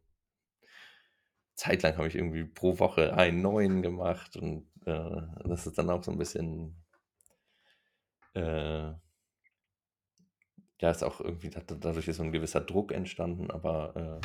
zeitlang 1.55 1.97
habe 1.97 2.07
ich 2.07 2.15
irgendwie 2.15 2.45
pro 2.45 2.79
Woche 2.79 3.13
einen 3.13 3.41
neuen 3.41 3.83
gemacht 3.83 4.35
und 4.35 4.67
äh, 4.85 5.21
das 5.43 5.67
ist 5.67 5.77
dann 5.77 5.89
auch 5.91 6.03
so 6.03 6.11
ein 6.11 6.17
bisschen 6.17 6.80
äh, 8.33 8.93
ja, 10.81 10.89
ist 10.89 11.03
auch 11.03 11.21
irgendwie, 11.21 11.49
dadurch 11.49 12.07
ist 12.07 12.17
so 12.17 12.23
ein 12.23 12.31
gewisser 12.31 12.61
Druck 12.61 12.91
entstanden, 12.91 13.51
aber 13.51 14.19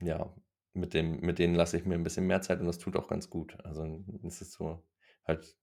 äh, 0.00 0.06
ja, 0.06 0.34
mit, 0.72 0.94
dem, 0.94 1.20
mit 1.20 1.38
denen 1.38 1.54
lasse 1.54 1.76
ich 1.76 1.84
mir 1.84 1.94
ein 1.94 2.04
bisschen 2.04 2.26
mehr 2.26 2.40
Zeit 2.40 2.60
und 2.60 2.66
das 2.66 2.78
tut 2.78 2.96
auch 2.96 3.08
ganz 3.08 3.28
gut. 3.28 3.56
Also 3.64 4.02
es 4.26 4.40
ist 4.40 4.52
so 4.52 4.82
halt 5.26 5.56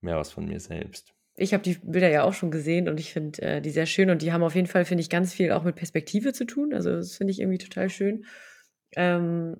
mehr 0.00 0.16
was 0.16 0.30
von 0.30 0.46
mir 0.46 0.60
selbst. 0.60 1.14
Ich 1.36 1.54
habe 1.54 1.62
die 1.62 1.78
Bilder 1.82 2.08
ja 2.08 2.22
auch 2.22 2.34
schon 2.34 2.50
gesehen 2.50 2.88
und 2.88 3.00
ich 3.00 3.12
finde 3.12 3.40
äh, 3.42 3.60
die 3.60 3.70
sehr 3.70 3.86
schön 3.86 4.10
und 4.10 4.22
die 4.22 4.32
haben 4.32 4.42
auf 4.42 4.54
jeden 4.54 4.66
Fall, 4.66 4.84
finde 4.84 5.00
ich, 5.00 5.10
ganz 5.10 5.32
viel 5.32 5.52
auch 5.52 5.64
mit 5.64 5.76
Perspektive 5.76 6.32
zu 6.32 6.44
tun. 6.44 6.74
Also 6.74 6.90
das 6.90 7.16
finde 7.16 7.32
ich 7.32 7.40
irgendwie 7.40 7.58
total 7.58 7.88
schön. 7.88 8.26
Ähm, 8.94 9.56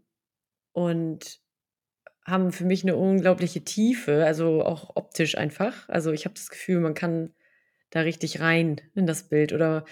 und 0.73 1.41
haben 2.31 2.53
für 2.53 2.65
mich 2.65 2.83
eine 2.85 2.97
unglaubliche 2.97 3.63
Tiefe, 3.65 4.25
also 4.25 4.63
auch 4.65 4.97
optisch 4.97 5.37
einfach. 5.39 5.89
Also, 5.89 6.13
ich 6.13 6.25
habe 6.25 6.35
das 6.35 6.51
Gefühl, 6.51 6.81
man 6.81 6.95
kann 6.95 7.35
da 7.91 8.01
richtig 8.03 8.41
rein 8.41 8.81
in 8.95 9.07
das 9.07 9.29
Bild 9.29 9.53
oder 9.53 9.85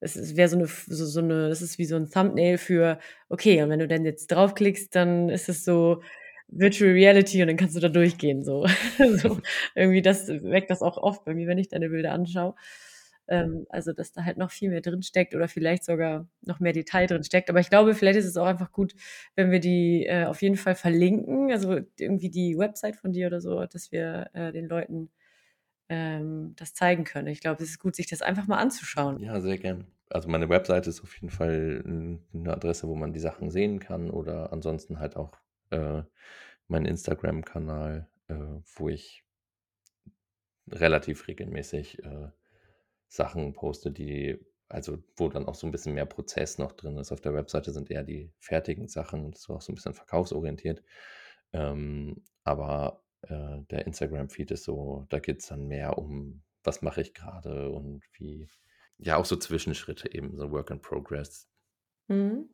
es 0.00 0.36
wäre 0.36 0.48
so 0.50 0.58
eine 0.58 0.66
so 0.68 1.06
so 1.06 1.20
'ne 1.22 1.48
das 1.50 1.62
ist 1.62 1.78
wie 1.78 1.86
so 1.86 1.96
ein 1.96 2.10
Thumbnail 2.10 2.58
für 2.58 2.98
okay, 3.30 3.62
und 3.62 3.70
wenn 3.70 3.80
du 3.80 3.88
dann 3.88 4.04
jetzt 4.04 4.28
draufklickst, 4.28 4.94
dann 4.96 5.28
ist 5.30 5.48
es 5.48 5.64
so 5.64 6.02
Virtual 6.48 6.92
Reality 6.92 7.42
und 7.42 7.48
dann 7.48 7.56
kannst 7.58 7.76
du 7.76 7.80
da 7.80 7.88
durchgehen 7.90 8.44
so. 8.44 8.66
So 9.16 9.38
irgendwie 9.74 10.02
das 10.02 10.28
weckt 10.28 10.70
das 10.70 10.82
auch 10.82 10.98
oft 10.98 11.24
bei 11.24 11.34
mir, 11.34 11.46
wenn 11.48 11.58
ich 11.58 11.68
deine 11.68 11.90
Bilder 11.90 12.12
anschaue. 12.12 12.54
Ähm, 13.26 13.66
also, 13.70 13.92
dass 13.92 14.12
da 14.12 14.24
halt 14.24 14.36
noch 14.36 14.50
viel 14.50 14.70
mehr 14.70 14.80
drin 14.80 15.02
steckt 15.02 15.34
oder 15.34 15.48
vielleicht 15.48 15.84
sogar 15.84 16.28
noch 16.42 16.60
mehr 16.60 16.72
Detail 16.72 17.06
drin 17.06 17.24
steckt. 17.24 17.48
Aber 17.50 17.60
ich 17.60 17.70
glaube, 17.70 17.94
vielleicht 17.94 18.18
ist 18.18 18.26
es 18.26 18.36
auch 18.36 18.46
einfach 18.46 18.72
gut, 18.72 18.94
wenn 19.34 19.50
wir 19.50 19.60
die 19.60 20.06
äh, 20.06 20.24
auf 20.24 20.42
jeden 20.42 20.56
Fall 20.56 20.74
verlinken, 20.74 21.50
also 21.50 21.80
irgendwie 21.98 22.30
die 22.30 22.58
Website 22.58 22.96
von 22.96 23.12
dir 23.12 23.26
oder 23.26 23.40
so, 23.40 23.64
dass 23.66 23.92
wir 23.92 24.30
äh, 24.34 24.52
den 24.52 24.68
Leuten 24.68 25.10
ähm, 25.88 26.54
das 26.56 26.74
zeigen 26.74 27.04
können. 27.04 27.28
Ich 27.28 27.40
glaube, 27.40 27.62
es 27.62 27.70
ist 27.70 27.78
gut, 27.78 27.94
sich 27.96 28.06
das 28.06 28.22
einfach 28.22 28.46
mal 28.46 28.58
anzuschauen. 28.58 29.20
Ja, 29.20 29.40
sehr 29.40 29.58
gern. 29.58 29.86
Also 30.10 30.28
meine 30.28 30.48
Website 30.48 30.86
ist 30.86 31.02
auf 31.02 31.14
jeden 31.16 31.30
Fall 31.30 31.82
eine 32.32 32.52
Adresse, 32.52 32.88
wo 32.88 32.94
man 32.94 33.12
die 33.12 33.20
Sachen 33.20 33.50
sehen 33.50 33.80
kann 33.80 34.10
oder 34.10 34.52
ansonsten 34.52 35.00
halt 35.00 35.16
auch 35.16 35.32
äh, 35.70 36.02
mein 36.68 36.84
Instagram-Kanal, 36.84 38.08
äh, 38.28 38.34
wo 38.76 38.88
ich 38.88 39.24
relativ 40.70 41.26
regelmäßig 41.26 42.04
äh, 42.04 42.28
Sachen 43.14 43.52
poste, 43.52 43.92
die, 43.92 44.38
also 44.68 44.98
wo 45.16 45.28
dann 45.28 45.46
auch 45.46 45.54
so 45.54 45.66
ein 45.66 45.70
bisschen 45.70 45.94
mehr 45.94 46.06
Prozess 46.06 46.58
noch 46.58 46.72
drin 46.72 46.96
ist. 46.98 47.12
Auf 47.12 47.20
der 47.20 47.34
Webseite 47.34 47.72
sind 47.72 47.90
eher 47.90 48.02
die 48.02 48.32
fertigen 48.40 48.88
Sachen, 48.88 49.30
das 49.30 49.42
ist 49.42 49.50
auch 49.50 49.62
so 49.62 49.72
ein 49.72 49.76
bisschen 49.76 49.94
verkaufsorientiert. 49.94 50.82
Ähm, 51.52 52.24
aber 52.42 53.04
äh, 53.22 53.60
der 53.70 53.86
Instagram-Feed 53.86 54.50
ist 54.50 54.64
so, 54.64 55.06
da 55.10 55.20
geht 55.20 55.40
es 55.40 55.46
dann 55.46 55.68
mehr 55.68 55.96
um, 55.96 56.42
was 56.64 56.82
mache 56.82 57.02
ich 57.02 57.14
gerade 57.14 57.70
und 57.70 58.02
wie, 58.14 58.48
ja, 58.98 59.16
auch 59.16 59.24
so 59.24 59.36
Zwischenschritte 59.36 60.12
eben, 60.12 60.36
so 60.36 60.50
Work 60.50 60.70
in 60.70 60.80
Progress. 60.80 61.48
Mhm. 62.08 62.48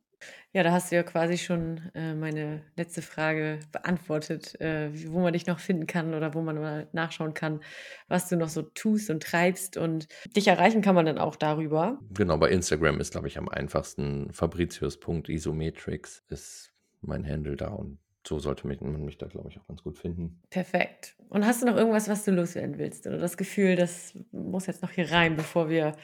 Ja, 0.52 0.62
da 0.62 0.72
hast 0.72 0.90
du 0.90 0.96
ja 0.96 1.02
quasi 1.02 1.38
schon 1.38 1.90
äh, 1.94 2.14
meine 2.14 2.62
letzte 2.76 3.02
Frage 3.02 3.60
beantwortet, 3.70 4.60
äh, 4.60 4.90
wo 5.10 5.20
man 5.20 5.32
dich 5.32 5.46
noch 5.46 5.60
finden 5.60 5.86
kann 5.86 6.14
oder 6.14 6.34
wo 6.34 6.42
man 6.42 6.58
mal 6.60 6.88
nachschauen 6.92 7.34
kann, 7.34 7.60
was 8.08 8.28
du 8.28 8.36
noch 8.36 8.48
so 8.48 8.62
tust 8.62 9.10
und 9.10 9.22
treibst. 9.22 9.76
Und 9.76 10.08
dich 10.36 10.48
erreichen 10.48 10.82
kann 10.82 10.94
man 10.94 11.06
dann 11.06 11.18
auch 11.18 11.36
darüber. 11.36 11.98
Genau, 12.12 12.36
bei 12.36 12.50
Instagram 12.50 13.00
ist, 13.00 13.12
glaube 13.12 13.28
ich, 13.28 13.38
am 13.38 13.48
einfachsten. 13.48 14.32
Fabricius.isometrix 14.32 16.24
ist 16.28 16.72
mein 17.00 17.26
Handle 17.26 17.56
da 17.56 17.68
und 17.68 17.98
so 18.26 18.38
sollte 18.38 18.66
mich, 18.66 18.80
man 18.80 19.04
mich 19.04 19.18
da, 19.18 19.26
glaube 19.26 19.48
ich, 19.48 19.58
auch 19.58 19.66
ganz 19.66 19.82
gut 19.82 19.98
finden. 19.98 20.42
Perfekt. 20.50 21.16
Und 21.28 21.46
hast 21.46 21.62
du 21.62 21.66
noch 21.66 21.76
irgendwas, 21.76 22.08
was 22.08 22.24
du 22.24 22.32
loswerden 22.32 22.78
willst? 22.78 23.06
Oder 23.06 23.18
das 23.18 23.36
Gefühl, 23.36 23.76
das 23.76 24.12
muss 24.32 24.66
jetzt 24.66 24.82
noch 24.82 24.90
hier 24.90 25.10
rein, 25.10 25.36
bevor 25.36 25.68
wir 25.68 25.96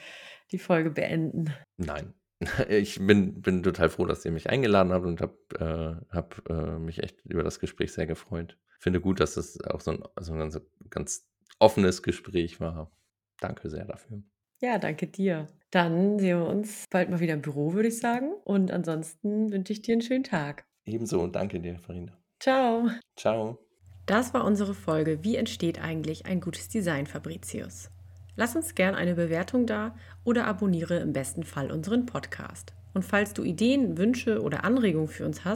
die 0.51 0.57
Folge 0.57 0.89
beenden? 0.89 1.53
Nein. 1.77 2.13
Ich 2.69 2.99
bin, 2.99 3.41
bin 3.41 3.63
total 3.63 3.89
froh, 3.89 4.05
dass 4.05 4.25
ihr 4.25 4.31
mich 4.31 4.49
eingeladen 4.49 4.91
habt 4.91 5.05
und 5.05 5.21
habe 5.21 6.05
äh, 6.09 6.15
hab, 6.15 6.49
äh, 6.49 6.77
mich 6.77 7.01
echt 7.01 7.25
über 7.25 7.43
das 7.43 7.59
Gespräch 7.59 7.93
sehr 7.93 8.05
gefreut. 8.05 8.57
Finde 8.79 9.01
gut, 9.01 9.19
dass 9.19 9.37
es 9.37 9.59
auch 9.63 9.81
so 9.81 9.91
ein, 9.91 10.03
so 10.19 10.33
ein 10.33 10.39
ganz, 10.39 10.61
ganz 10.89 11.27
offenes 11.59 12.03
Gespräch 12.03 12.59
war. 12.59 12.91
Danke 13.39 13.69
sehr 13.69 13.85
dafür. 13.85 14.21
Ja, 14.59 14.77
danke 14.77 15.07
dir. 15.07 15.47
Dann 15.71 16.19
sehen 16.19 16.39
wir 16.39 16.47
uns 16.47 16.85
bald 16.89 17.09
mal 17.09 17.19
wieder 17.19 17.33
im 17.33 17.41
Büro, 17.41 17.73
würde 17.73 17.89
ich 17.89 17.99
sagen. 17.99 18.33
Und 18.43 18.71
ansonsten 18.71 19.51
wünsche 19.51 19.73
ich 19.73 19.81
dir 19.81 19.93
einen 19.93 20.01
schönen 20.01 20.23
Tag. 20.23 20.65
Ebenso 20.85 21.21
und 21.21 21.35
danke 21.35 21.59
dir, 21.59 21.77
Farina. 21.77 22.17
Ciao. 22.39 22.89
Ciao. 23.15 23.59
Das 24.05 24.33
war 24.33 24.45
unsere 24.45 24.73
Folge 24.73 25.23
Wie 25.23 25.35
entsteht 25.35 25.81
eigentlich 25.81 26.25
ein 26.25 26.39
gutes 26.39 26.69
Design, 26.69 27.07
Fabricius? 27.07 27.91
Lass 28.39 28.55
uns 28.55 28.75
gern 28.75 28.93
eine 28.93 29.15
Bewertung 29.15 29.65
da 29.65 29.95
oder 30.23 30.45
abonniere 30.45 30.97
im 30.99 31.11
besten 31.11 31.43
Fall 31.43 31.71
unseren 31.71 32.05
Podcast. 32.05 32.71
Und 32.93 33.03
falls 33.03 33.33
du 33.33 33.43
Ideen, 33.43 33.97
Wünsche 33.97 34.43
oder 34.43 34.63
Anregungen 34.63 35.07
für 35.07 35.25
uns 35.25 35.43
hast, 35.43 35.55